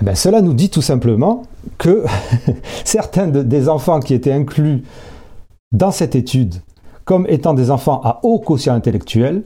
Eh 0.00 0.04
bien, 0.04 0.14
Cela 0.14 0.42
nous 0.42 0.54
dit 0.54 0.70
tout 0.70 0.82
simplement 0.82 1.42
que 1.78 2.04
certains 2.84 3.26
des 3.26 3.68
enfants 3.68 4.00
qui 4.00 4.14
étaient 4.14 4.32
inclus 4.32 4.82
dans 5.72 5.90
cette 5.90 6.14
étude 6.14 6.56
comme 7.04 7.26
étant 7.28 7.54
des 7.54 7.70
enfants 7.70 8.00
à 8.04 8.20
haut 8.22 8.38
quotient 8.38 8.74
intellectuel 8.74 9.42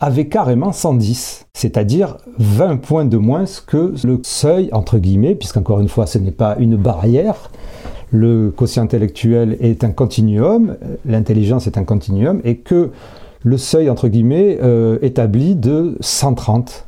avaient 0.00 0.28
carrément 0.28 0.72
110, 0.72 1.46
c'est-à-dire 1.52 2.16
20 2.38 2.78
points 2.78 3.04
de 3.04 3.18
moins 3.18 3.44
que 3.66 3.94
le 4.02 4.20
seuil, 4.22 4.70
entre 4.72 4.98
guillemets, 4.98 5.34
puisqu'encore 5.34 5.80
une 5.80 5.88
fois 5.88 6.06
ce 6.06 6.18
n'est 6.18 6.30
pas 6.30 6.56
une 6.58 6.76
barrière, 6.76 7.50
le 8.10 8.50
quotient 8.50 8.82
intellectuel 8.82 9.56
est 9.60 9.84
un 9.84 9.92
continuum, 9.92 10.76
l'intelligence 11.04 11.66
est 11.66 11.78
un 11.78 11.84
continuum, 11.84 12.40
et 12.44 12.56
que 12.56 12.90
le 13.42 13.56
seuil, 13.56 13.88
entre 13.88 14.08
guillemets, 14.08 14.58
euh, 14.62 14.98
établi 15.02 15.54
de 15.54 15.96
130 16.00 16.86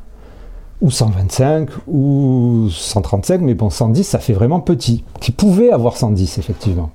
ou 0.80 0.90
125 0.90 1.68
ou 1.86 2.68
135, 2.70 3.40
mais 3.40 3.54
bon, 3.54 3.70
110, 3.70 4.02
ça 4.02 4.18
fait 4.18 4.32
vraiment 4.32 4.60
petit, 4.60 5.04
qui 5.20 5.30
pouvait 5.30 5.70
avoir 5.70 5.96
110, 5.96 6.38
effectivement. 6.38 6.90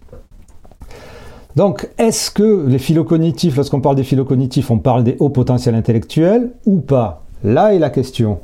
Donc, 1.58 1.89
est-ce 1.98 2.30
que 2.30 2.67
les 2.67 2.78
phylocognitifs, 2.78 3.56
lorsqu'on 3.56 3.82
parle 3.82 3.96
des 3.96 4.04
phylocognitifs, 4.04 4.70
on 4.70 4.78
parle 4.78 5.04
des 5.04 5.17
hauts 5.20 5.30
potentiels 5.30 5.74
intellectuels 5.74 6.52
ou 6.67 6.82
pas? 6.82 7.24
Là 7.43 7.74
est 7.74 7.80
la 7.80 7.89
question. 7.89 8.38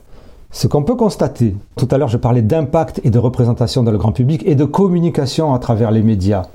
Ce 0.49 0.65
qu'on 0.65 0.81
peut 0.81 0.95
constater, 0.95 1.55
tout 1.75 1.87
à 1.91 1.99
l'heure 1.99 2.07
je 2.07 2.17
parlais 2.17 2.41
d'impact 2.41 3.01
et 3.03 3.11
de 3.11 3.19
représentation 3.19 3.83
dans 3.83 3.91
le 3.91 3.99
grand 3.99 4.13
public 4.13 4.41
et 4.47 4.55
de 4.55 4.65
communication 4.65 5.53
à 5.53 5.59
travers 5.59 5.91
les 5.91 6.01
médias. 6.01 6.47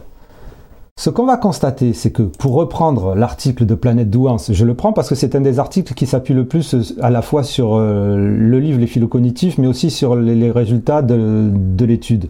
Ce 0.96 1.10
qu'on 1.10 1.26
va 1.26 1.36
constater, 1.36 1.92
c'est 1.92 2.10
que 2.10 2.24
pour 2.24 2.54
reprendre 2.54 3.14
l'article 3.14 3.64
de 3.64 3.76
Planète 3.76 4.10
Douance, 4.10 4.50
je 4.52 4.64
le 4.64 4.74
prends 4.74 4.92
parce 4.92 5.08
que 5.08 5.14
c'est 5.14 5.36
un 5.36 5.40
des 5.40 5.60
articles 5.60 5.94
qui 5.94 6.06
s'appuie 6.06 6.34
le 6.34 6.44
plus 6.44 6.74
euh, 6.74 6.82
à 7.00 7.10
la 7.10 7.22
fois 7.22 7.44
sur 7.44 7.76
euh, 7.76 8.16
le 8.16 8.58
livre 8.58 8.80
Les 8.80 8.88
phylocognitifs, 8.88 9.58
mais 9.58 9.68
aussi 9.68 9.92
sur 9.92 10.16
les, 10.16 10.50
résultats 10.50 11.02
de 11.02 11.84
l'étude. 11.84 12.26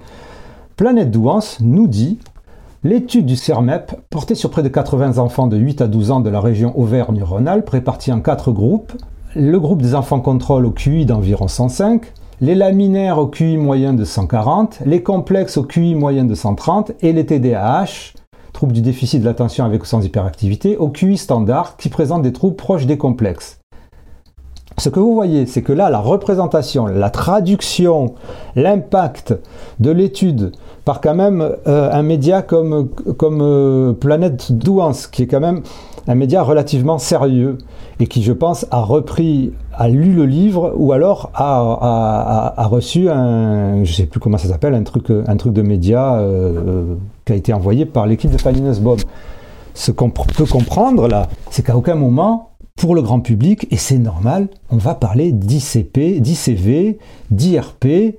Planète 0.77 1.11
Douance 1.11 1.61
nous 1.63 1.87
dit 1.87 2.19
L'étude 2.85 3.27
du 3.27 3.35
CERMEP, 3.35 3.97
portée 4.09 4.37
sur 4.37 4.51
près 4.51 4.63
de 4.63 4.69
80 4.69 5.19
enfants 5.19 5.49
de 5.49 5.57
8 5.57 5.81
à 5.81 5.89
12 5.89 6.13
ans 6.13 6.21
de 6.21 6.31
la 6.31 6.41
région 6.41 6.79
Auvergne-Rhône-Alpes, 6.79 7.69
répartis 7.69 8.13
en 8.13 8.21
quatre 8.21 8.53
groupes, 8.53 8.93
le 9.35 9.59
groupe 9.59 9.83
des 9.83 9.97
enfants 9.97 10.21
contrôle 10.21 10.65
au 10.65 10.71
QI 10.71 11.05
d'environ 11.05 11.49
105, 11.49 12.03
les 12.41 12.55
laminaires 12.55 13.19
au 13.19 13.27
QI 13.27 13.57
moyen 13.57 13.95
de 13.95 14.05
140, 14.05 14.79
les 14.87 15.03
complexes 15.03 15.57
au 15.57 15.65
QI 15.65 15.97
moyen 15.97 16.25
de 16.25 16.37
130 16.37 16.93
et 17.01 17.13
les 17.13 17.27
TDAH, 17.27 18.13
troubles 18.53 18.75
du 18.75 18.81
déficit 18.81 19.23
de 19.23 19.27
l'attention 19.27 19.65
avec 19.65 19.83
ou 19.83 19.85
sans 19.85 20.05
hyperactivité, 20.05 20.77
au 20.77 20.89
QI 20.89 21.17
standard 21.17 21.79
qui 21.79 21.89
présentent 21.89 22.23
des 22.23 22.33
troubles 22.33 22.55
proches 22.55 22.87
des 22.87 22.97
complexes. 22.97 23.58
Ce 24.79 24.89
que 24.89 25.01
vous 25.01 25.13
voyez, 25.13 25.47
c'est 25.47 25.63
que 25.63 25.73
là, 25.73 25.91
la 25.91 25.99
représentation, 25.99 26.87
la 26.87 27.11
traduction, 27.11 28.15
l'impact 28.55 29.35
de 29.81 29.91
l'étude 29.91 30.53
par 30.85 31.01
quand 31.01 31.17
même 31.17 31.57
euh, 31.67 31.91
un 31.93 32.03
média 32.03 32.43
comme, 32.43 32.89
comme 33.17 33.41
euh, 33.43 33.93
Planète 33.93 34.53
Douance, 34.53 35.09
qui 35.09 35.25
est 35.25 35.27
quand 35.27 35.41
même 35.41 35.63
un 36.07 36.15
média 36.15 36.43
relativement 36.43 36.99
sérieux 36.99 37.59
et 37.99 38.07
qui, 38.07 38.23
je 38.23 38.33
pense, 38.33 38.67
a 38.71 38.81
repris, 38.81 39.53
a 39.75 39.89
lu 39.89 40.13
le 40.15 40.25
livre 40.27 40.73
ou 40.77 40.93
alors 40.93 41.31
a, 41.35 42.55
a, 42.57 42.67
reçu 42.69 43.11
un, 43.11 43.83
je 43.83 43.93
sais 43.93 44.07
plus 44.07 44.21
comment 44.21 44.39
ça 44.39 44.49
s'appelle, 44.49 44.75
un 44.75 44.85
truc, 44.85 45.11
un 45.11 45.37
truc 45.37 45.53
de 45.53 45.63
média 45.63 46.15
euh, 46.15 46.95
qui 47.25 47.33
a 47.33 47.37
été 47.37 47.53
envoyé 47.53 47.85
par 47.85 48.07
l'équipe 48.07 48.31
de 48.31 48.39
Fanny 48.39 48.63
Bob. 48.81 49.01
Ce 49.75 49.91
qu'on 49.91 50.11
peut 50.11 50.47
comprendre 50.47 51.09
là, 51.09 51.27
c'est 51.51 51.65
qu'à 51.65 51.77
aucun 51.77 51.97
moment, 51.97 52.51
pour 52.79 52.95
le 52.95 53.03
grand 53.03 53.21
public, 53.21 53.67
et 53.71 53.77
c'est 53.77 53.99
normal, 53.99 54.49
on 54.71 54.77
va 54.77 54.95
parler 54.95 55.33
d'ICP, 55.33 56.21
d'ICV, 56.21 56.99
d'IRP, 57.31 58.17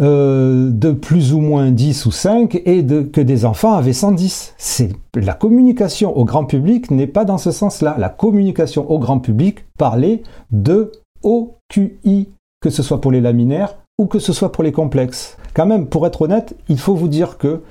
euh, 0.00 0.70
de 0.70 0.90
plus 0.90 1.32
ou 1.32 1.40
moins 1.40 1.70
10 1.70 2.06
ou 2.06 2.10
5 2.10 2.60
et 2.64 2.82
de, 2.82 3.02
que 3.02 3.20
des 3.20 3.44
enfants 3.44 3.74
avaient 3.74 3.92
110. 3.92 4.54
C'est, 4.58 4.90
la 5.14 5.34
communication 5.34 6.16
au 6.16 6.24
grand 6.24 6.44
public 6.44 6.90
n'est 6.90 7.06
pas 7.06 7.24
dans 7.24 7.38
ce 7.38 7.52
sens-là. 7.52 7.94
La 7.98 8.08
communication 8.08 8.90
au 8.90 8.98
grand 8.98 9.20
public 9.20 9.64
parlait 9.78 10.22
de 10.50 10.90
OQI, 11.22 12.28
que 12.60 12.70
ce 12.70 12.82
soit 12.82 13.00
pour 13.00 13.12
les 13.12 13.20
laminaires 13.20 13.76
ou 13.98 14.06
que 14.06 14.18
ce 14.18 14.32
soit 14.32 14.50
pour 14.50 14.64
les 14.64 14.72
complexes. 14.72 15.38
Quand 15.54 15.66
même, 15.66 15.86
pour 15.86 16.06
être 16.06 16.22
honnête, 16.22 16.56
il 16.68 16.78
faut 16.78 16.96
vous 16.96 17.08
dire 17.08 17.38
que 17.38 17.62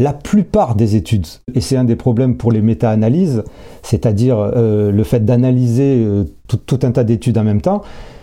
la 0.00 0.14
plupart 0.14 0.74
des 0.74 0.96
études, 0.96 1.26
et 1.54 1.60
c'est 1.60 1.76
un 1.76 1.84
des 1.84 1.94
problèmes 1.94 2.36
pour 2.38 2.50
les 2.50 2.62
méta-analyses, 2.62 3.44
c'est-à-dire 3.82 4.38
euh, 4.38 4.90
le 4.90 5.04
fait 5.04 5.26
d'analyser 5.26 5.96
euh, 5.98 6.24
tout, 6.48 6.78
un 6.82 6.90
tas 6.90 7.04
d'études 7.04 7.36
en 7.36 7.44
même 7.44 7.60
temps, 7.60 7.82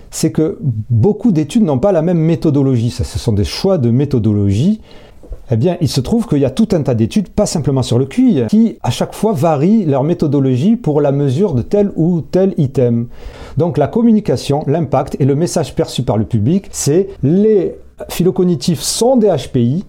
c'est 0.09 0.31
que 0.31 0.57
beaucoup 0.89 1.31
d'études 1.31 1.63
n'ont 1.63 1.77
pas 1.77 1.91
la 1.91 2.01
même 2.01 2.17
méthodologie. 2.17 2.89
Ça, 2.89 3.03
ce 3.03 3.19
sont 3.19 3.31
des 3.31 3.43
choix 3.43 3.77
de 3.77 3.91
méthodologie. 3.91 4.81
Eh 5.51 5.55
bien, 5.55 5.77
il 5.79 5.87
se 5.87 6.01
trouve 6.01 6.27
qu'il 6.27 6.39
y 6.39 6.45
a 6.45 6.49
tout 6.49 6.67
un 6.71 6.81
tas 6.81 6.95
d'études, 6.95 7.29
pas 7.29 7.45
simplement 7.45 7.83
sur 7.83 7.99
le 7.99 8.05
QI, 8.05 8.43
qui 8.49 8.79
à 8.81 8.89
chaque 8.89 9.13
fois 9.13 9.33
varient 9.33 9.85
leur 9.85 10.03
méthodologie 10.03 10.77
pour 10.77 10.99
la 10.99 11.11
mesure 11.11 11.53
de 11.53 11.61
tel 11.61 11.91
ou 11.95 12.21
tel 12.21 12.55
item. 12.57 13.07
Donc 13.57 13.77
la 13.77 13.87
communication, 13.87 14.63
l'impact 14.65 15.15
et 15.19 15.25
le 15.25 15.35
message 15.35 15.75
perçu 15.75 16.01
par 16.01 16.17
le 16.17 16.25
public, 16.25 16.69
c'est 16.71 17.09
les 17.21 17.75
phylocognitifs 18.09 18.81
sont 18.81 19.15
des 19.15 19.27
HPI, 19.27 19.85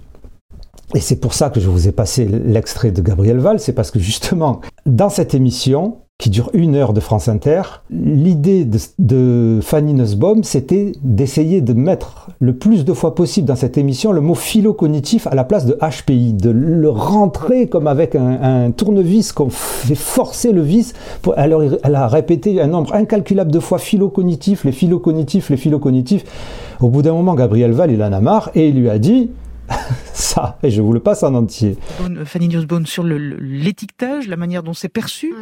et 0.95 1.01
c'est 1.01 1.17
pour 1.17 1.35
ça 1.35 1.51
que 1.51 1.61
je 1.61 1.69
vous 1.69 1.89
ai 1.89 1.93
passé 1.93 2.25
l'extrait 2.25 2.91
de 2.91 3.03
Gabriel 3.03 3.39
Val, 3.39 3.61
c'est 3.61 3.73
parce 3.73 3.91
que 3.91 3.99
justement, 3.99 4.61
dans 4.87 5.11
cette 5.11 5.35
émission, 5.35 5.99
qui 6.19 6.31
dure 6.31 6.51
une 6.53 6.75
heure 6.75 6.95
de 6.95 6.99
France 6.99 7.29
Inter, 7.29 7.63
l'idée 7.91 8.67
de, 8.99 9.61
Fanny 9.63 9.95
Nussbaum, 9.95 10.43
c'était 10.43 10.91
d'essayer 11.01 11.61
de 11.61 11.73
mettre 11.73 12.31
le 12.41 12.57
plus 12.57 12.85
de 12.85 12.93
fois 12.93 13.15
possible 13.15 13.47
dans 13.47 13.55
cette 13.55 13.79
émission 13.79 14.11
le 14.11 14.21
mot 14.21 14.35
philo-cognitif 14.35 15.29
à 15.29 15.37
la 15.37 15.45
place 15.45 15.65
de 15.65 15.79
HPI, 15.81 16.33
de 16.33 16.51
le 16.51 16.89
rentrer 16.89 17.69
comme 17.69 17.87
avec 17.87 18.17
un, 18.17 18.73
tournevis, 18.73 19.31
qu'on 19.31 19.49
fait 19.49 19.95
forcer 19.95 20.51
le 20.51 20.61
vis. 20.61 20.93
Alors, 21.37 21.63
elle 21.63 21.95
a 21.95 22.09
répété 22.09 22.61
un 22.61 22.67
nombre 22.67 22.95
incalculable 22.95 23.53
de 23.53 23.61
fois 23.61 23.79
philo-cognitif, 23.79 24.65
les 24.65 24.73
philo-cognitifs, 24.73 25.51
les 25.51 25.57
philo-cognitifs. 25.57 26.25
Au 26.81 26.89
bout 26.89 27.03
d'un 27.03 27.13
moment, 27.13 27.37
Gabriel 27.37 27.71
Val, 27.71 27.93
il 27.93 28.03
en 28.03 28.13
a 28.13 28.21
marre 28.21 28.51
et 28.57 28.71
il 28.71 28.81
lui 28.81 28.91
a 28.91 28.99
dit 28.99 29.31
ça, 30.13 30.59
et 30.63 30.71
je 30.71 30.81
vous 30.81 30.93
le 30.93 31.01
passe 31.01 31.23
en 31.23 31.35
entier. 31.35 31.77
Fanny 32.25 32.49
Nussbaum, 32.49 32.87
sur 32.87 33.05
l'étiquetage, 33.05 34.29
la 34.29 34.37
manière 34.37 34.63
dont 34.63 34.75
c'est 34.75 34.89
perçu, 34.89 35.35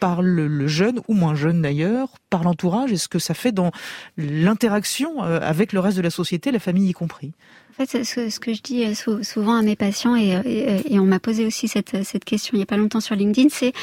par 0.00 0.22
le, 0.22 0.66
jeune, 0.66 1.00
ou 1.08 1.14
moins 1.14 1.34
jeune 1.34 1.62
d'ailleurs, 1.62 2.08
par 2.30 2.44
l'entourage, 2.44 2.92
et 2.92 2.96
ce 2.96 3.08
que 3.08 3.18
ça 3.18 3.34
fait 3.34 3.52
dans 3.52 3.70
l'interaction 4.16 5.24
euh, 5.24 5.40
avec 5.42 5.72
le 5.72 5.80
reste 5.80 5.96
de 5.96 6.02
la 6.02 6.10
société, 6.10 6.52
la 6.52 6.58
famille 6.58 6.88
y 6.88 6.92
compris 6.92 7.32
en 7.78 7.84
fait, 7.84 8.04
ce, 8.04 8.40
que 8.40 8.54
je 8.54 8.62
dis 8.62 8.84
euh, 8.84 9.22
souvent 9.22 9.54
à 9.54 9.62
mes 9.62 9.76
patients, 9.76 10.16
et, 10.16 10.40
et, 10.88 10.98
on 10.98 11.04
m'a 11.04 11.20
posé 11.20 11.44
aussi 11.44 11.68
cette, 11.68 12.04
cette, 12.04 12.24
question 12.24 12.54
il 12.54 12.58
n'y 12.58 12.62
a 12.62 12.66
pas 12.66 12.78
longtemps 12.78 13.00
sur 13.00 13.14
LinkedIn, 13.14 13.48
c'est 13.50 13.74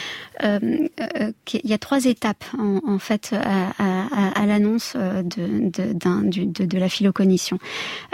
euh, 0.44 0.60
euh, 1.00 1.32
qu'il 1.46 1.62
y 1.64 1.74
a 1.74 1.78
trois 1.78 2.06
étapes 2.06 2.44
en, 2.58 2.82
en 2.86 2.98
fait 2.98 3.34
à, 3.34 3.72
à, 3.78 4.42
à 4.42 4.46
l'annonce 4.48 4.96
de, 4.96 5.70
de, 5.70 6.66
de, 6.66 6.78
la 6.78 6.90
phylocognition. 6.90 7.60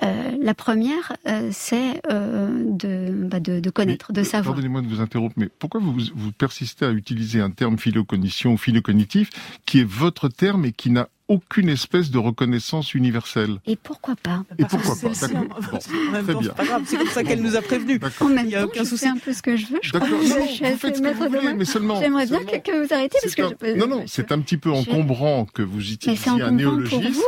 Euh, 0.04 0.32
la 0.42 0.54
première, 0.54 1.16
c'est 1.52 2.02
de, 2.04 3.12
bah 3.12 3.40
de, 3.40 3.70
connaître, 3.70 4.12
de 4.12 4.24
savoir. 4.24 4.56
Pardonnez-moi 4.56 4.82
de 4.82 4.88
vous 4.88 5.00
interrompre, 5.00 5.36
mais 5.38 5.50
pourquoi 5.60 5.80
vous, 5.80 5.96
vous 6.14 6.32
persistez 6.34 6.86
à 6.86 6.92
utiliser 6.92 7.40
un 7.40 7.52
terme 7.52 7.78
phylocognition 7.78 8.54
ou 8.54 8.58
phylocognitif 8.58 9.30
qui 9.66 9.80
est 9.80 9.88
votre 9.88 10.28
terme 10.28 10.66
et 10.66 10.74
qui 10.74 10.90
n'a 10.90 11.08
aucune 11.30 11.70
espèce 11.70 12.12
de 12.12 12.18
reconnaissance 12.18 12.94
universelle. 12.94 13.60
Et 13.68 13.76
pourquoi 13.76 14.16
pas 14.16 14.44
Et 14.58 14.66
pourquoi 14.66 14.96
pas 14.96 15.10
Très 15.10 16.36
bien. 16.36 16.54
C'est 16.86 16.98
comme 16.98 17.08
ça 17.08 17.24
qu'elle 17.24 17.42
nous 17.42 17.56
a 17.56 17.62
prévenus. 17.62 18.02
En 18.20 18.30
même 18.30 18.48
Il 18.50 18.58
aucun 18.58 18.84
je 18.84 18.90
souci. 18.90 19.08
un 19.08 19.18
peu 19.18 19.32
ce 19.32 19.42
que 19.42 19.56
je 19.56 19.68
veux. 19.68 19.80
Je 19.82 19.92
crois 19.92 20.02
que 20.02 20.08
je, 20.08 20.76
faites 20.76 20.98
ce 20.98 21.02
que 21.02 21.14
vous 21.14 21.30
voulez, 21.30 21.54
mais 21.54 21.66
seulement. 21.66 22.02
J'aimerais 22.02 22.26
bien 22.26 22.40
que, 22.40 22.86
vous 22.86 22.94
arrêtiez 22.94 23.20
parce 23.22 23.36
que 23.36 23.44
je... 23.62 23.76
non 23.78 23.88
non, 23.88 24.04
c'est 24.08 24.32
un 24.32 24.40
petit 24.42 24.58
peu 24.58 24.72
encombrant 24.72 25.46
que 25.46 25.62
vous 25.62 25.92
utilisiez 25.92 26.42
un 26.42 26.52
néologisme 26.52 27.22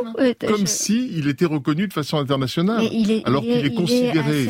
comme 0.48 0.68
si 0.68 1.12
il 1.16 1.28
était 1.28 1.46
reconnu 1.46 1.88
de 1.88 1.94
façon 1.94 2.18
internationale, 2.18 2.84
alors 3.26 3.44
qu'il 3.44 3.66
est 3.66 3.74
considéré. 3.74 4.48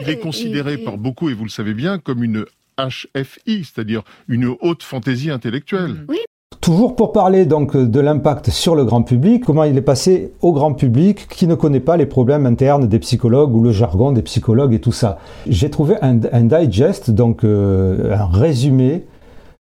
Il 0.00 0.08
est 0.08 0.18
considéré 0.18 0.78
par 0.78 0.98
beaucoup 0.98 1.30
et 1.30 1.34
vous 1.34 1.44
le 1.44 1.50
savez 1.50 1.74
bien 1.74 1.98
comme 1.98 2.22
une 2.22 2.44
HFI, 2.78 3.64
c'est-à-dire 3.64 4.02
une 4.28 4.54
haute 4.60 4.82
fantaisie 4.82 5.30
intellectuelle. 5.30 6.04
Oui. 6.08 6.18
Toujours 6.62 6.94
pour 6.94 7.10
parler 7.10 7.44
donc 7.44 7.76
de 7.76 7.98
l'impact 7.98 8.50
sur 8.50 8.76
le 8.76 8.84
grand 8.84 9.02
public, 9.02 9.44
comment 9.44 9.64
il 9.64 9.76
est 9.76 9.80
passé 9.82 10.32
au 10.42 10.52
grand 10.52 10.74
public 10.74 11.26
qui 11.26 11.48
ne 11.48 11.56
connaît 11.56 11.80
pas 11.80 11.96
les 11.96 12.06
problèmes 12.06 12.46
internes 12.46 12.86
des 12.86 13.00
psychologues 13.00 13.52
ou 13.52 13.60
le 13.60 13.72
jargon 13.72 14.12
des 14.12 14.22
psychologues 14.22 14.72
et 14.72 14.78
tout 14.78 14.92
ça. 14.92 15.18
J'ai 15.48 15.70
trouvé 15.70 15.96
un, 16.02 16.14
digest, 16.14 17.10
donc 17.10 17.42
euh, 17.42 18.16
un 18.16 18.26
résumé 18.26 19.02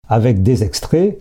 avec 0.06 0.42
des 0.42 0.64
extraits 0.64 1.18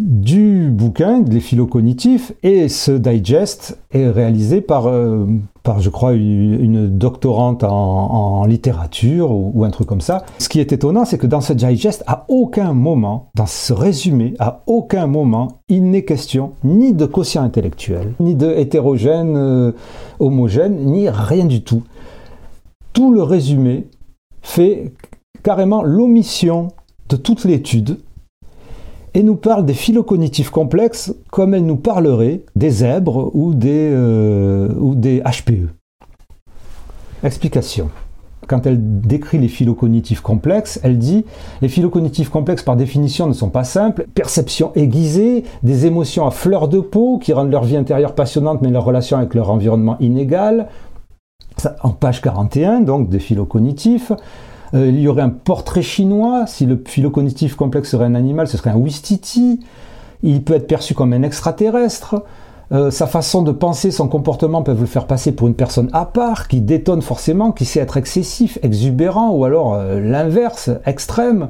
du 0.00 0.70
bouquin, 0.70 1.22
Les 1.28 1.40
philo 1.40 1.66
cognitifs, 1.66 2.32
et 2.42 2.68
ce 2.68 2.92
digest 2.92 3.78
est 3.92 4.08
réalisé 4.08 4.60
par, 4.60 4.86
euh, 4.86 5.26
par 5.62 5.80
je 5.80 5.90
crois, 5.90 6.12
une, 6.12 6.88
doctorante 6.88 7.64
en, 7.64 8.44
littérature 8.46 9.30
ou, 9.30 9.64
un 9.64 9.70
truc 9.70 9.86
comme 9.86 10.00
ça. 10.00 10.24
Ce 10.38 10.48
qui 10.48 10.60
est 10.60 10.72
étonnant, 10.72 11.04
c'est 11.04 11.18
que 11.18 11.26
dans 11.26 11.40
ce 11.40 11.52
digest, 11.52 12.02
à 12.06 12.24
aucun 12.28 12.72
moment, 12.72 13.28
dans 13.34 13.46
ce 13.46 13.72
résumé, 13.72 14.34
à 14.38 14.62
aucun 14.66 15.06
moment, 15.06 15.60
il 15.68 15.90
n'est 15.90 16.04
question 16.04 16.52
ni 16.64 16.92
de 16.92 17.06
quotient 17.06 17.42
intellectuel, 17.42 18.14
ni 18.20 18.34
de 18.34 18.50
hétérogène, 18.50 19.36
euh, 19.36 19.72
homogène, 20.18 20.86
ni 20.86 21.08
rien 21.08 21.44
du 21.44 21.62
tout. 21.62 21.82
Tout 22.92 23.12
le 23.12 23.22
résumé 23.22 23.88
fait 24.42 24.92
carrément 25.42 25.82
l'omission 25.82 26.68
de 27.08 27.16
toute 27.16 27.44
l'étude 27.44 27.98
et 29.14 29.22
nous 29.22 29.36
parle 29.36 29.66
des 29.66 29.74
phylocognitifs 29.74 30.50
complexes 30.50 31.14
comme 31.30 31.54
elle 31.54 31.66
nous 31.66 31.76
parlerait 31.76 32.42
des 32.56 32.70
zèbres 32.70 33.30
ou 33.34 33.54
des, 33.54 33.90
euh, 33.92 34.68
ou 34.78 34.94
des 34.94 35.20
HPE. 35.20 35.68
Explication. 37.22 37.90
Quand 38.46 38.66
elle 38.66 38.78
décrit 39.00 39.38
les 39.38 39.48
phylocognitifs 39.48 40.22
complexes, 40.22 40.80
elle 40.82 40.98
dit 40.98 41.24
les 41.62 41.68
phylocognitifs 41.68 42.30
complexes 42.30 42.62
par 42.62 42.76
définition 42.76 43.26
ne 43.28 43.32
sont 43.32 43.50
pas 43.50 43.64
simples, 43.64 44.06
perception 44.14 44.72
aiguisée, 44.74 45.44
des 45.62 45.86
émotions 45.86 46.26
à 46.26 46.30
fleur 46.30 46.66
de 46.66 46.80
peau 46.80 47.18
qui 47.18 47.32
rendent 47.32 47.52
leur 47.52 47.64
vie 47.64 47.76
intérieure 47.76 48.14
passionnante 48.14 48.62
mais 48.62 48.70
leur 48.70 48.84
relation 48.84 49.18
avec 49.18 49.34
leur 49.34 49.50
environnement 49.50 49.96
inégale. 50.00 50.68
en 51.82 51.90
page 51.90 52.22
41, 52.22 52.80
donc 52.80 53.08
des 53.08 53.18
phylocognitifs, 53.18 54.12
euh, 54.74 54.88
il 54.88 55.00
y 55.00 55.08
aurait 55.08 55.22
un 55.22 55.30
portrait 55.30 55.82
chinois. 55.82 56.46
Si 56.46 56.66
le 56.66 56.82
phylocognitif 56.84 57.56
complexe 57.56 57.90
serait 57.90 58.04
un 58.04 58.14
animal, 58.14 58.48
ce 58.48 58.56
serait 58.56 58.70
un 58.70 58.76
Wistiti. 58.76 59.60
Il 60.22 60.42
peut 60.42 60.54
être 60.54 60.66
perçu 60.66 60.94
comme 60.94 61.12
un 61.12 61.22
extraterrestre. 61.22 62.24
Euh, 62.72 62.90
sa 62.90 63.06
façon 63.06 63.42
de 63.42 63.50
penser, 63.50 63.90
son 63.90 64.06
comportement 64.06 64.62
peuvent 64.62 64.80
le 64.80 64.86
faire 64.86 65.06
passer 65.06 65.32
pour 65.32 65.48
une 65.48 65.54
personne 65.54 65.90
à 65.92 66.04
part, 66.04 66.46
qui 66.46 66.60
détonne 66.60 67.02
forcément, 67.02 67.50
qui 67.50 67.64
sait 67.64 67.80
être 67.80 67.96
excessif, 67.96 68.58
exubérant, 68.62 69.30
ou 69.30 69.44
alors 69.44 69.74
euh, 69.74 69.98
l'inverse, 70.00 70.70
extrême. 70.86 71.48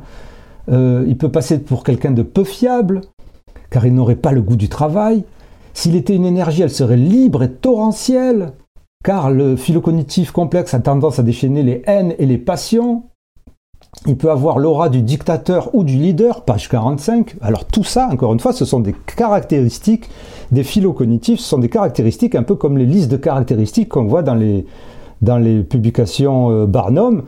il 0.69 1.17
peut 1.19 1.31
passer 1.31 1.59
pour 1.59 1.85
quelqu'un 1.85 2.13
de 2.13 2.23
peu 2.23 2.45
fiable, 2.45 3.03
car 3.71 3.85
il 3.85 3.95
n'aurait 3.95 4.17
pas 4.17 4.33
le 4.33 4.41
goût 4.41 4.57
du 4.57 4.69
travail. 4.69 5.25
S'il 5.75 5.95
était 5.95 6.15
une 6.15 6.25
énergie, 6.25 6.63
elle 6.63 6.71
serait 6.71 6.97
libre 6.97 7.43
et 7.43 7.53
torrentielle, 7.53 8.53
car 9.05 9.31
le 9.31 9.57
phylocognitif 9.57 10.31
complexe 10.31 10.75
a 10.75 10.81
tendance 10.81 11.19
à 11.19 11.23
déchaîner 11.23 11.63
les 11.63 11.83
haines 11.87 12.15
et 12.19 12.27
les 12.27 12.39
passions. 12.39 13.10
Il 14.07 14.17
peut 14.17 14.31
avoir 14.31 14.59
l'aura 14.59 14.89
du 14.89 15.03
dictateur 15.03 15.75
ou 15.75 15.85
du 15.85 15.97
leader, 15.97 16.43
page 16.43 16.69
45. 16.69 17.37
Alors 17.43 17.67
tout 17.67 17.85
ça, 17.85 18.09
encore 18.11 18.33
une 18.33 18.41
fois, 18.41 18.53
ce 18.53 18.65
sont 18.65 18.81
des 18.81 18.95
caractéristiques 19.17 20.09
des 20.53 20.65
phylocognitifs, 20.65 21.41
ce 21.41 21.49
sont 21.49 21.59
des 21.59 21.69
caractéristiques 21.69 22.35
un 22.35 22.43
peu 22.43 22.55
comme 22.55 22.79
les 22.79 22.87
listes 22.87 23.11
de 23.11 23.17
caractéristiques 23.17 23.89
qu'on 23.89 24.07
voit 24.07 24.23
dans 24.23 24.35
les, 24.35 24.67
dans 25.23 25.39
les 25.39 25.63
publications 25.63 26.51
euh, 26.51 26.67
Barnum. 26.67 27.25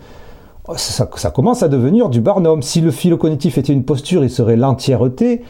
Ça, 0.77 1.09
ça, 1.16 1.31
commence 1.31 1.62
à 1.62 1.68
devenir 1.68 2.09
du 2.09 2.20
Barnum. 2.20 2.62
Si 2.62 2.81
le 2.81 2.90
phylocognitif 2.90 3.59
était 3.59 3.72
une 3.72 3.85
posture, 3.85 4.22
il 4.22 4.31
serait 4.31 4.57
l'entièreté. 4.57 5.42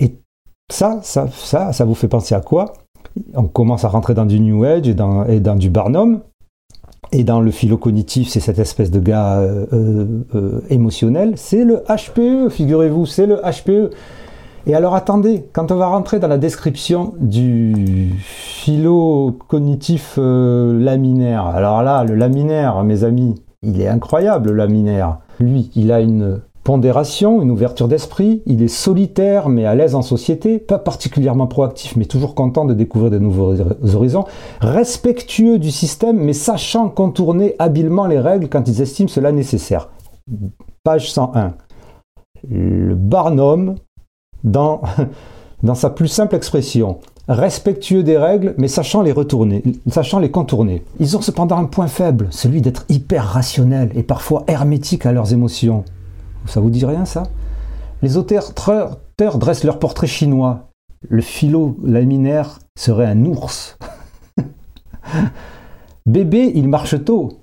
Et 0.00 0.18
ça, 0.72 0.98
ça, 1.02 1.28
ça, 1.30 1.72
ça 1.72 1.84
vous 1.84 1.94
fait 1.94 2.08
penser 2.08 2.34
à 2.34 2.40
quoi? 2.40 2.72
On 3.34 3.44
commence 3.44 3.84
à 3.84 3.88
rentrer 3.88 4.14
dans 4.14 4.26
du 4.26 4.40
New 4.40 4.64
Age 4.64 4.88
et 4.88 4.94
dans, 4.94 5.26
et 5.26 5.40
dans 5.40 5.56
du 5.56 5.70
Barnum. 5.70 6.22
Et 7.12 7.24
dans 7.24 7.40
le 7.40 7.50
philo 7.50 7.76
cognitif, 7.76 8.28
c'est 8.28 8.40
cette 8.40 8.58
espèce 8.58 8.90
de 8.90 8.98
gars 8.98 9.38
euh, 9.38 9.66
euh, 9.72 10.06
euh, 10.34 10.60
émotionnel. 10.70 11.34
C'est 11.36 11.64
le 11.64 11.82
HPE, 11.88 12.50
figurez-vous, 12.50 13.06
c'est 13.06 13.26
le 13.26 13.36
HPE. 13.36 13.90
Et 14.66 14.74
alors 14.74 14.96
attendez, 14.96 15.44
quand 15.52 15.70
on 15.70 15.76
va 15.76 15.86
rentrer 15.86 16.18
dans 16.18 16.26
la 16.26 16.38
description 16.38 17.14
du 17.20 18.12
philo 18.18 19.38
cognitif 19.46 20.18
laminaire, 20.18 21.46
alors 21.46 21.84
là, 21.84 22.02
le 22.02 22.16
laminaire, 22.16 22.82
mes 22.82 23.04
amis, 23.04 23.36
il 23.62 23.80
est 23.80 23.86
incroyable, 23.86 24.50
le 24.50 24.56
laminaire. 24.56 25.18
Lui, 25.38 25.70
il 25.76 25.92
a 25.92 26.00
une 26.00 26.40
pondération, 26.66 27.42
une 27.42 27.52
ouverture 27.52 27.86
d'esprit, 27.86 28.42
il 28.44 28.60
est 28.60 28.66
solitaire 28.66 29.48
mais 29.48 29.66
à 29.66 29.76
l'aise 29.76 29.94
en 29.94 30.02
société, 30.02 30.58
pas 30.58 30.80
particulièrement 30.80 31.46
proactif 31.46 31.94
mais 31.94 32.06
toujours 32.06 32.34
content 32.34 32.64
de 32.64 32.74
découvrir 32.74 33.12
de 33.12 33.20
nouveaux 33.20 33.54
horizons, 33.94 34.24
respectueux 34.60 35.60
du 35.60 35.70
système 35.70 36.16
mais 36.16 36.32
sachant 36.32 36.88
contourner 36.88 37.54
habilement 37.60 38.08
les 38.08 38.18
règles 38.18 38.48
quand 38.48 38.66
ils 38.66 38.82
estiment 38.82 39.08
cela 39.08 39.30
nécessaire. 39.30 39.90
Page 40.82 41.12
101. 41.12 41.54
Le 42.50 42.96
Barnum, 42.96 43.76
dans, 44.42 44.82
dans 45.62 45.76
sa 45.76 45.90
plus 45.90 46.08
simple 46.08 46.34
expression, 46.34 46.98
respectueux 47.28 48.02
des 48.02 48.18
règles, 48.18 48.56
mais 48.58 48.66
sachant 48.66 49.02
les 49.02 49.12
retourner, 49.12 49.62
sachant 49.86 50.18
les 50.18 50.32
contourner. 50.32 50.82
Ils 50.98 51.16
ont 51.16 51.20
cependant 51.20 51.58
un 51.58 51.66
point 51.66 51.86
faible, 51.86 52.26
celui 52.30 52.60
d'être 52.60 52.86
hyper 52.88 53.24
rationnels 53.24 53.92
et 53.94 54.02
parfois 54.02 54.42
hermétiques 54.48 55.06
à 55.06 55.12
leurs 55.12 55.32
émotions. 55.32 55.84
Ça 56.46 56.60
vous 56.60 56.70
dit 56.70 56.84
rien 56.84 57.04
ça? 57.04 57.24
Les 58.02 58.16
auteurs 58.16 58.52
dressent 59.18 59.64
leur 59.64 59.78
portrait 59.78 60.06
chinois. 60.06 60.68
Le 61.08 61.22
philo 61.22 61.76
laminaire 61.84 62.58
serait 62.78 63.06
un 63.06 63.24
ours. 63.24 63.78
Bébé, 66.06 66.52
il 66.54 66.68
marche 66.68 67.02
tôt. 67.04 67.40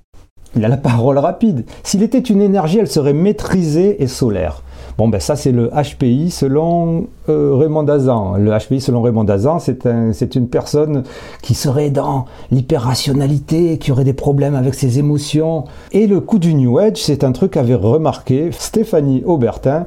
Il 0.56 0.64
a 0.64 0.68
la 0.68 0.78
parole 0.78 1.18
rapide. 1.18 1.66
S'il 1.84 2.04
était 2.04 2.20
une 2.20 2.42
énergie, 2.42 2.80
elle 2.80 2.90
serait 2.90 3.14
maîtrisée 3.14 4.02
et 4.04 4.08
solaire. 4.08 4.64
Bon, 4.98 5.08
ben 5.08 5.20
ça, 5.20 5.36
c'est 5.36 5.52
le 5.52 5.70
HPI 5.70 6.30
selon 6.30 7.08
euh, 7.30 7.56
Raymond 7.56 7.84
Dazan. 7.84 8.36
Le 8.38 8.52
HPI 8.52 8.80
selon 8.80 9.02
Raymond 9.02 9.24
Dazan, 9.24 9.60
c'est 9.60 9.86
un, 9.86 10.12
une 10.12 10.48
personne 10.48 11.04
qui 11.42 11.56
serait 11.56 11.90
dans 11.90 12.26
l'hyper-rationalité, 12.52 13.78
qui 13.80 13.92
aurait 13.92 14.04
des 14.04 14.14
problèmes 14.14 14.56
avec 14.56 14.76
ses 14.76 15.00
émotions. 15.00 15.66
Et 15.92 16.06
le 16.06 16.20
coup 16.20 16.38
du 16.38 16.54
New 16.54 16.78
Age, 16.78 16.98
c'est 16.98 17.24
un 17.24 17.32
truc 17.32 17.52
qu'avait 17.52 17.76
remarqué 17.76 18.50
Stéphanie 18.52 19.24
Aubertin, 19.26 19.86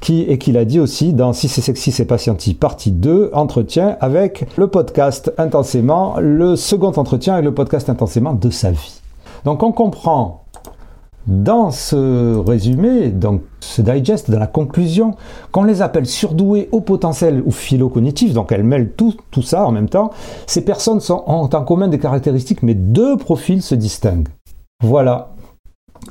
qui, 0.00 0.22
et 0.22 0.38
qu'il 0.38 0.56
a 0.56 0.64
dit 0.64 0.80
aussi 0.80 1.12
dans 1.12 1.32
Si 1.32 1.48
c'est 1.48 1.60
sexy, 1.60 1.92
c'est 1.92 2.06
pas 2.06 2.18
scientifique, 2.18 2.58
partie 2.58 2.90
2, 2.90 3.30
entretien 3.34 3.96
avec 4.00 4.46
le 4.56 4.68
podcast 4.68 5.32
Intensément, 5.36 6.14
le 6.18 6.56
second 6.56 6.92
entretien 6.92 7.34
avec 7.34 7.44
le 7.44 7.54
podcast 7.54 7.90
Intensément 7.90 8.32
de 8.32 8.50
sa 8.50 8.70
vie. 8.70 9.00
Donc 9.44 9.62
on 9.62 9.72
comprend 9.72 10.44
dans 11.30 11.70
ce 11.70 12.36
résumé, 12.36 13.08
donc 13.08 13.42
ce 13.60 13.82
digest, 13.82 14.30
dans 14.30 14.38
la 14.38 14.48
conclusion, 14.48 15.14
qu'on 15.52 15.62
les 15.62 15.80
appelle 15.80 16.06
surdoués 16.06 16.68
au 16.72 16.80
potentiel 16.80 17.42
ou 17.46 17.52
phylocognitifs, 17.52 18.32
donc 18.32 18.50
elles 18.50 18.64
mêlent 18.64 18.90
tout, 18.90 19.14
tout 19.30 19.42
ça 19.42 19.64
en 19.64 19.70
même 19.70 19.88
temps, 19.88 20.10
ces 20.46 20.64
personnes 20.64 21.00
ont 21.08 21.48
en 21.52 21.64
commun 21.64 21.88
des 21.88 22.00
caractéristiques, 22.00 22.62
mais 22.64 22.74
deux 22.74 23.16
profils 23.16 23.62
se 23.62 23.76
distinguent. 23.76 24.28
Voilà. 24.82 25.30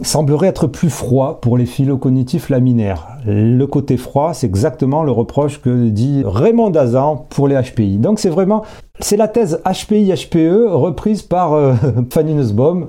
Semblerait 0.02 0.48
être 0.48 0.68
plus 0.68 0.92
froid 0.92 1.42
pour 1.42 1.58
les 1.58 1.66
phylocognitifs 1.66 2.50
laminaires. 2.50 3.18
Le 3.26 3.66
côté 3.66 3.98
froid, 3.98 4.34
c'est 4.34 4.46
exactement 4.48 5.04
le 5.04 5.12
reproche 5.12 5.60
que 5.62 5.90
dit 5.90 6.22
Raymond 6.24 6.70
Dazan 6.70 7.26
pour 7.30 7.48
les 7.48 7.60
HPI. 7.60 7.98
Donc 7.98 8.20
c'est 8.20 8.30
vraiment, 8.30 8.64
c'est 9.00 9.18
la 9.18 9.28
thèse 9.28 9.62
HPI-HPE 9.66 10.68
reprise 10.70 11.24
par 11.24 11.54
euh, 11.54 11.74
Fanny 12.12 12.36
Nussbaum 12.36 12.88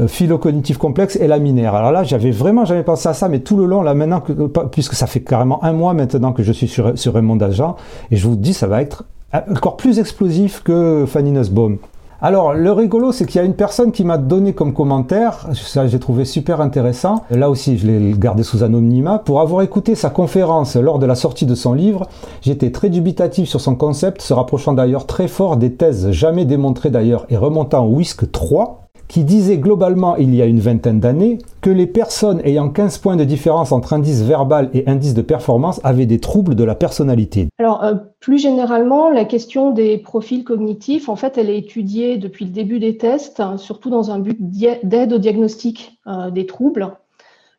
euh, 0.00 0.08
philo-cognitif 0.08 0.78
complexe 0.78 1.16
et 1.16 1.26
laminaire. 1.26 1.74
Alors 1.74 1.92
là, 1.92 2.02
j'avais 2.04 2.30
vraiment 2.30 2.64
jamais 2.64 2.82
pensé 2.82 3.08
à 3.08 3.14
ça, 3.14 3.28
mais 3.28 3.40
tout 3.40 3.56
le 3.56 3.66
long, 3.66 3.82
là 3.82 3.94
maintenant, 3.94 4.22
puisque 4.70 4.94
ça 4.94 5.06
fait 5.06 5.20
carrément 5.20 5.62
un 5.64 5.72
mois 5.72 5.94
maintenant 5.94 6.32
que 6.32 6.42
je 6.42 6.52
suis 6.52 6.68
sur, 6.68 6.98
sur 6.98 7.14
Raymond 7.14 7.36
Dajan, 7.36 7.76
et 8.10 8.16
je 8.16 8.26
vous 8.26 8.36
dis, 8.36 8.54
ça 8.54 8.66
va 8.66 8.82
être 8.82 9.04
encore 9.50 9.76
plus 9.76 9.98
explosif 9.98 10.62
que 10.62 11.04
Fanny 11.06 11.32
Nussbaum. 11.32 11.78
Alors, 12.24 12.54
le 12.54 12.70
rigolo, 12.70 13.10
c'est 13.10 13.26
qu'il 13.26 13.40
y 13.40 13.42
a 13.42 13.44
une 13.44 13.56
personne 13.56 13.90
qui 13.90 14.04
m'a 14.04 14.16
donné 14.16 14.52
comme 14.52 14.74
commentaire, 14.74 15.48
ça 15.54 15.88
j'ai 15.88 15.98
trouvé 15.98 16.24
super 16.24 16.60
intéressant, 16.60 17.24
là 17.30 17.50
aussi 17.50 17.78
je 17.78 17.86
l'ai 17.88 18.14
gardé 18.16 18.44
sous 18.44 18.62
anonymat, 18.62 19.18
pour 19.18 19.40
avoir 19.40 19.62
écouté 19.62 19.96
sa 19.96 20.08
conférence 20.08 20.76
lors 20.76 21.00
de 21.00 21.06
la 21.06 21.16
sortie 21.16 21.46
de 21.46 21.56
son 21.56 21.72
livre, 21.74 22.06
j'étais 22.40 22.70
très 22.70 22.90
dubitatif 22.90 23.48
sur 23.48 23.60
son 23.60 23.74
concept, 23.74 24.22
se 24.22 24.32
rapprochant 24.32 24.72
d'ailleurs 24.72 25.06
très 25.06 25.26
fort 25.26 25.56
des 25.56 25.72
thèses 25.72 26.12
jamais 26.12 26.44
démontrées 26.44 26.90
d'ailleurs 26.90 27.26
et 27.28 27.36
remontant 27.36 27.84
au 27.84 27.96
WISC 27.96 28.30
3, 28.30 28.81
qui 29.12 29.24
disait 29.24 29.58
globalement 29.58 30.16
il 30.16 30.34
y 30.34 30.40
a 30.40 30.46
une 30.46 30.60
vingtaine 30.60 30.98
d'années 30.98 31.36
que 31.60 31.68
les 31.68 31.86
personnes 31.86 32.40
ayant 32.44 32.70
15 32.70 32.96
points 32.96 33.16
de 33.16 33.24
différence 33.24 33.70
entre 33.70 33.92
indice 33.92 34.22
verbal 34.22 34.70
et 34.72 34.88
indice 34.88 35.12
de 35.12 35.20
performance 35.20 35.82
avaient 35.84 36.06
des 36.06 36.18
troubles 36.18 36.54
de 36.54 36.64
la 36.64 36.74
personnalité. 36.74 37.48
Alors, 37.58 37.84
euh, 37.84 37.94
plus 38.20 38.38
généralement, 38.38 39.10
la 39.10 39.26
question 39.26 39.70
des 39.70 39.98
profils 39.98 40.44
cognitifs, 40.44 41.10
en 41.10 41.16
fait, 41.16 41.36
elle 41.36 41.50
est 41.50 41.58
étudiée 41.58 42.16
depuis 42.16 42.46
le 42.46 42.52
début 42.52 42.78
des 42.78 42.96
tests, 42.96 43.40
hein, 43.40 43.58
surtout 43.58 43.90
dans 43.90 44.10
un 44.10 44.18
but 44.18 44.38
d'aide 44.40 45.12
au 45.12 45.18
diagnostic 45.18 45.98
euh, 46.06 46.30
des 46.30 46.46
troubles. 46.46 46.96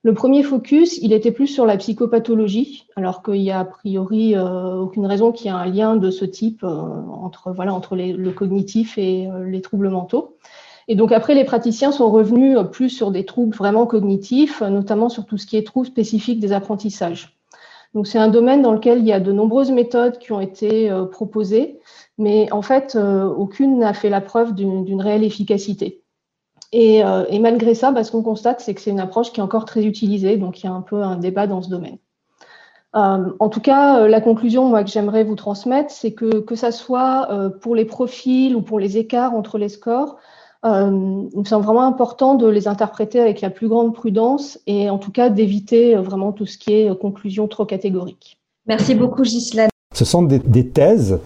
Le 0.02 0.16
premier 0.16 0.42
focus, 0.42 0.98
il 1.04 1.14
était 1.14 1.32
plus 1.32 1.46
sur 1.46 1.68
la 1.68 1.78
psychopathologie, 1.78 2.88
alors 2.96 3.22
qu'il 3.22 3.44
y 3.44 3.52
a 3.52 3.60
a 3.60 3.66
priori 3.66 4.36
euh, 4.36 4.78
aucune 4.78 5.06
raison 5.06 5.32
qu'il 5.32 5.46
y 5.46 5.50
ait 5.50 5.52
un 5.52 5.68
lien 5.68 5.98
de 5.98 6.10
ce 6.10 6.26
type 6.26 6.64
entre, 6.64 7.52
voilà, 7.52 7.76
entre 7.76 7.96
le 7.96 8.32
cognitif 8.32 8.98
et 8.98 9.30
les 9.46 9.62
troubles 9.62 9.90
mentaux. 9.90 10.36
Et 10.88 10.96
donc 10.96 11.12
après, 11.12 11.36
les 11.36 11.46
praticiens 11.46 11.92
sont 11.92 12.10
revenus 12.12 12.58
plus 12.72 12.90
sur 12.90 13.12
des 13.12 13.26
troubles 13.26 13.56
vraiment 13.56 13.86
cognitifs, 13.86 14.62
notamment 14.62 15.10
sur 15.10 15.26
tout 15.26 15.38
ce 15.38 15.46
qui 15.46 15.58
est 15.58 15.66
troubles 15.66 15.88
spécifiques 15.88 16.40
des 16.40 16.52
apprentissages. 16.52 17.38
Donc 17.94 18.08
c'est 18.08 18.18
un 18.18 18.28
domaine 18.28 18.62
dans 18.62 18.74
lequel 18.74 19.00
il 19.00 19.06
y 19.06 19.14
a 19.14 19.20
de 19.20 19.32
nombreuses 19.32 19.72
méthodes 19.72 20.18
qui 20.18 20.32
ont 20.32 20.42
été 20.42 20.90
euh, 20.90 21.06
proposées, 21.06 21.80
mais 22.18 22.52
en 22.52 22.62
fait, 22.62 22.96
euh, 22.96 23.26
aucune 23.26 23.80
n'a 23.80 23.94
fait 23.94 24.10
la 24.10 24.22
preuve 24.22 24.54
d'une 24.54 25.02
réelle 25.02 25.24
efficacité. 25.24 26.02
Et, 26.72 27.06
euh, 27.06 27.24
malgré 27.40 27.76
ça, 27.76 27.92
bah, 27.92 28.04
ce 28.04 28.12
qu'on 28.12 28.24
constate, 28.24 28.62
c'est 28.62 28.74
que 28.74 28.82
c'est 28.82 28.90
une 28.90 29.00
approche 29.00 29.32
qui 29.32 29.40
est 29.40 29.44
encore 29.44 29.66
très 29.66 29.86
utilisée, 29.86 30.38
donc 30.38 30.64
il 30.64 30.66
y 30.66 30.70
a 30.70 30.74
un 30.74 30.82
peu 30.82 31.04
un 31.04 31.18
débat 31.18 31.46
dans 31.46 31.62
ce 31.62 31.70
domaine. 31.70 31.98
en 32.94 33.50
tout 33.50 33.62
cas, 33.62 34.08
la 34.08 34.22
conclusion 34.22 34.72
que 34.72 34.90
j'aimerais 34.90 35.24
vous 35.24 35.36
transmettre, 35.36 35.92
c'est 35.92 36.14
que 36.14 36.42
que 36.42 36.56
ça 36.56 36.72
soit 36.72 37.28
pour 37.62 37.76
les 37.76 37.86
profils 37.86 38.56
ou 38.56 38.62
pour 38.62 38.80
les 38.80 38.98
écarts 38.98 39.34
entre 39.34 39.58
les 39.58 39.70
scores, 39.70 40.18
euh, 40.66 41.28
il 41.34 41.40
me 41.40 41.44
semble 41.44 41.66
vraiment 41.66 41.86
important 41.86 42.36
de 42.36 42.48
les 42.48 42.68
interpréter 42.68 43.20
avec 43.20 43.42
la 43.42 43.50
plus 43.50 43.68
grande 43.68 43.94
prudence 43.94 44.60
et 44.66 44.90
en 44.90 44.98
tout 44.98 45.12
cas 45.12 45.30
d'éviter 45.30 45.96
euh, 45.96 46.02
vraiment 46.02 46.32
tout 46.32 46.46
ce 46.46 46.58
qui 46.58 46.74
est 46.74 46.90
euh, 46.90 46.96
conclusion 46.96 47.48
trop 47.48 47.66
catégorique. 47.66 48.40
Merci 48.66 48.96
beaucoup 48.96 49.24
Ghislaine. 49.24 49.70
Ce 49.94 50.06
sont 50.06 50.24
des, 50.24 50.40
des 50.40 50.68
thèses 50.68 51.20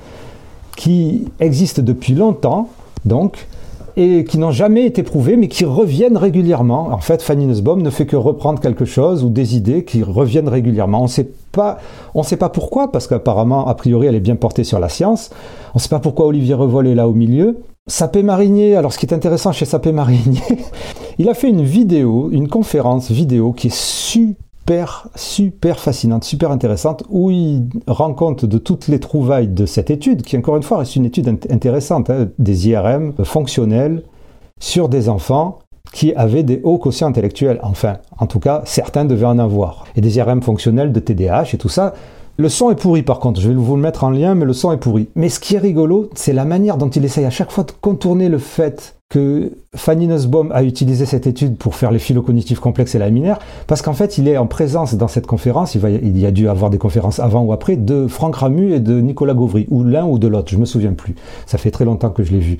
qui 0.76 1.26
existent 1.39 1.82
depuis 1.82 2.13
longtemps, 2.13 2.69
donc, 3.06 3.47
et 3.95 4.26
qui 4.26 4.38
n'ont 4.38 4.52
jamais 4.52 4.86
été 4.86 5.02
prouvées, 5.02 5.38
mais 5.38 5.47
qui 5.47 5.65
reviennent 5.65 6.17
régulièrement. 6.17 6.89
En 6.91 7.00
fait, 7.00 7.21
Fanny 7.21 7.45
Nussbaum 7.45 7.82
ne 7.82 7.89
fait 7.89 8.06
que 8.06 8.15
reprendre 8.15 8.60
quelque 8.60 8.86
chose 8.86 9.23
ou 9.23 9.30
des 9.30 9.56
idées 9.56 9.86
qui 9.86 10.04
reviennent 10.04 10.50
régulièrement. 10.50 11.00
On 11.00 11.04
ne 11.04 11.10
sait 11.10 11.30
pas, 11.52 11.80
on 12.13 12.21
sait 12.21 12.38
pas 12.38 12.50
pourquoi, 12.50 12.91
parce 12.91 13.08
qu'apparemment, 13.08 13.67
a 13.67 13.73
priori, 13.73 14.08
elle 14.08 14.15
est 14.15 14.19
bien 14.19 14.36
portée 14.36 14.63
sur 14.63 14.80
la 14.80 14.89
science. 14.89 15.32
On 15.73 15.78
ne 15.78 15.80
sait 15.80 15.89
pas 15.89 16.00
pourquoi 16.00 16.28
Olivier 16.28 16.54
Revol 16.54 16.88
est 16.88 16.95
là 16.95 17.08
au 17.08 17.13
milieu. 17.13 17.58
Sapé 17.88 18.21
Marinier, 18.21 18.76
alors 18.76 18.91
ce 18.91 19.00
qui 19.00 19.06
est 19.06 19.13
intéressant 19.13 19.54
chez 19.54 19.63
Sapé 19.63 19.93
Marinier, 19.93 20.41
il 21.19 21.30
a 21.30 21.34
fait 21.34 21.47
une 21.47 21.63
vidéo, 21.63 22.30
une 22.32 22.50
conférence 22.50 23.10
vidéo 23.10 23.54
qui 23.54 23.67
est 23.67 23.76
super, 23.76 25.08
super 25.15 25.80
fascinante, 25.80 26.26
super 26.26 26.52
intéressante, 26.52 27.06
où 27.10 27.32
il 27.32 27.63
rend 27.88 28.13
compte 28.13 28.43
de 28.43 28.58
toutes 28.58 28.89
les 28.89 29.00
trouvailles 29.00 29.47
de 29.47 29.65
cette 29.65 29.89
étude, 29.89 30.21
qui 30.21 30.38
encore 30.38 30.58
une 30.58 30.63
fois 30.63 30.80
reste 30.80 30.97
une 30.97 31.06
étude 31.06 31.30
intéressante, 31.50 32.10
hein, 32.10 32.28
des 32.38 32.67
IRM 32.67 33.13
fonctionnels 33.23 34.04
sur 34.60 34.89
des 34.89 35.08
enfants 35.08 35.60
qui 35.93 36.13
avaient 36.13 36.43
des 36.43 36.60
hauts 36.65 36.80
quotients 36.80 37.08
intellectuels. 37.08 37.60
Enfin, 37.63 38.00
en 38.17 38.28
tout 38.28 38.39
cas, 38.39 38.63
certains 38.65 39.06
devaient 39.06 39.26
en 39.26 39.39
avoir. 39.39 39.86
Et 39.95 40.02
des 40.02 40.17
IRM 40.17 40.41
fonctionnels 40.41 40.91
de 40.91 41.00
TDAH 41.00 41.54
et 41.54 41.58
tout 41.58 41.69
ça, 41.69 41.93
le 42.38 42.50
son 42.50 42.69
est 42.69 42.76
pourri 42.76 43.04
par 43.04 43.19
contre, 43.19 43.41
je 43.41 43.50
vais 43.50 43.56
vous 43.56 43.76
le 43.76 43.82
mettre 43.82 44.04
en 44.04 44.10
lien, 44.10 44.36
mais 44.36 44.45
le 44.45 44.54
son 44.54 44.71
est 44.71 44.78
pourri. 44.78 45.10
Mais 45.15 45.30
ce 45.30 45.39
qui 45.39 45.56
est 45.56 45.60
rigolo, 45.60 46.10
c'est 46.15 46.34
la 46.34 46.45
manière 46.45 46.78
dont 46.78 46.89
il 46.89 47.04
essaye 47.04 47.26
à 47.26 47.32
chaque 47.32 47.52
fois 47.52 47.63
de 47.63 47.71
contourner 47.71 48.30
le 48.30 48.38
fait 48.38 48.96
que 49.10 49.54
Fanny 49.74 50.06
Nussbaum 50.06 50.52
a 50.52 50.63
utilisé 50.63 51.06
cette 51.06 51.28
étude 51.28 51.58
pour 51.58 51.76
faire 51.76 51.91
les 51.91 52.00
phylocognitifs 52.00 52.60
complexes 52.60 52.93
et 52.96 53.00
laminaires, 53.00 53.39
parce 53.65 53.82
qu'en 53.82 53.93
fait, 53.93 54.17
il 54.17 54.28
est 54.28 54.36
en 54.36 54.48
présence 54.48 54.96
dans 54.96 55.08
cette 55.08 55.26
conférence, 55.26 55.76
il, 55.76 56.17
y 56.17 56.26
a 56.26 56.32
dû 56.32 56.50
avoir 56.50 56.70
des 56.70 56.78
conférences 56.78 57.22
avant 57.22 57.41
ou 57.41 57.54
après, 57.54 57.78
de 57.78 58.08
Franck 58.08 58.36
Ramu 58.36 58.74
et 58.74 58.82
de 58.82 59.00
Nicolas 59.00 59.34
Gauvry, 59.34 59.65
ou 59.70 59.86
l'un 59.86 60.06
ou 60.06 60.20
de 60.20 60.28
l'autre, 60.28 60.50
je 60.52 60.58
me 60.58 60.65
souviens 60.65 60.91
plus. 60.91 61.15
Ça 61.46 61.58
fait 61.58 61.72
très 61.72 61.86
longtemps 61.86 62.10
que 62.10 62.22
je 62.22 62.34
l'ai 62.34 62.39
vu. 62.39 62.58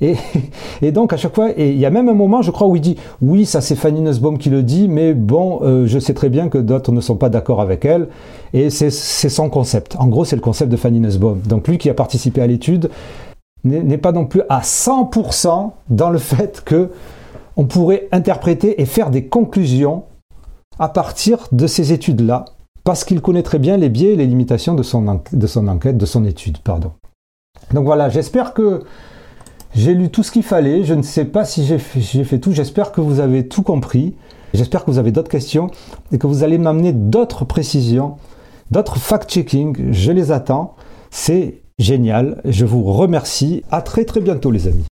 Et, 0.00 0.14
et, 0.82 0.90
donc, 0.90 1.12
à 1.12 1.18
chaque 1.18 1.34
fois, 1.34 1.50
il 1.54 1.76
y 1.76 1.84
a 1.84 1.90
même 1.90 2.08
un 2.08 2.14
moment, 2.14 2.40
je 2.40 2.50
crois, 2.50 2.66
où 2.66 2.76
il 2.76 2.80
dit 2.80 2.96
Oui, 3.20 3.44
ça 3.44 3.60
c'est 3.60 3.76
Fanny 3.76 4.00
Nussbaum 4.00 4.38
qui 4.38 4.48
le 4.48 4.62
dit, 4.62 4.88
mais 4.88 5.12
bon, 5.12 5.60
euh, 5.62 5.86
je 5.86 5.98
sais 5.98 6.14
très 6.14 6.30
bien 6.30 6.48
que 6.48 6.56
d'autres 6.56 6.92
ne 6.92 7.02
sont 7.02 7.16
pas 7.16 7.28
d'accord 7.28 7.60
avec 7.60 7.84
elle. 7.84 8.08
Et 8.54 8.70
c'est 8.70 8.90
son 8.90 9.50
concept. 9.50 9.96
En 9.98 10.06
gros, 10.06 10.24
c'est 10.24 10.36
le 10.36 10.42
concept 10.42 10.72
de 10.72 10.76
Fanny 10.76 10.98
Nussbaum. 10.98 11.40
Donc, 11.46 11.68
lui 11.68 11.76
qui 11.76 11.90
a 11.90 11.94
participé 11.94 12.40
à 12.40 12.46
l'étude 12.46 12.88
n'est 13.64 13.98
pas 13.98 14.12
non 14.12 14.26
plus 14.26 14.42
à 14.48 14.60
100% 14.60 15.72
dans 15.90 16.10
le 16.10 16.18
fait 16.18 16.62
que 16.64 16.90
on 17.56 17.66
pourrait 17.66 18.08
interpréter 18.12 18.80
et 18.80 18.86
faire 18.86 19.10
des 19.10 19.26
conclusions 19.26 20.04
à 20.78 20.88
partir 20.88 21.46
de 21.52 21.66
ces 21.66 21.92
études-là, 21.92 22.46
parce 22.84 23.04
qu'il 23.04 23.20
connaît 23.20 23.42
très 23.42 23.58
bien 23.58 23.76
les 23.76 23.90
biais 23.90 24.14
et 24.14 24.16
les 24.16 24.26
limitations 24.26 24.74
de 24.74 24.82
son, 24.82 25.06
enquête, 25.08 25.36
de 25.98 26.06
son 26.06 26.24
étude. 26.24 26.58
Pardon. 26.58 26.92
Donc 27.74 27.84
voilà, 27.84 28.08
j'espère 28.08 28.54
que 28.54 28.82
j'ai 29.74 29.94
lu 29.94 30.08
tout 30.08 30.22
ce 30.22 30.32
qu'il 30.32 30.42
fallait. 30.42 30.84
Je 30.84 30.94
ne 30.94 31.02
sais 31.02 31.26
pas 31.26 31.44
si 31.44 31.66
j'ai 31.66 31.78
fait, 31.78 32.24
fait, 32.24 32.38
tout. 32.38 32.52
J'espère 32.52 32.92
que 32.92 33.00
vous 33.00 33.20
avez 33.20 33.46
tout 33.46 33.62
compris. 33.62 34.16
J'espère 34.54 34.84
que 34.84 34.90
vous 34.90 34.98
avez 34.98 35.12
d'autres 35.12 35.30
questions 35.30 35.70
et 36.12 36.18
que 36.18 36.26
vous 36.26 36.42
allez 36.42 36.58
m'amener 36.58 36.92
d'autres 36.92 37.44
précisions, 37.44 38.16
d'autres 38.70 38.96
fact-checking. 38.96 39.92
Je 39.92 40.12
les 40.12 40.32
attends. 40.32 40.74
C'est 41.10 41.59
génial. 41.80 42.40
Je 42.44 42.64
vous 42.64 42.84
remercie. 42.84 43.64
À 43.70 43.82
très 43.82 44.04
très 44.04 44.20
bientôt 44.20 44.50
les 44.50 44.68
amis. 44.68 44.89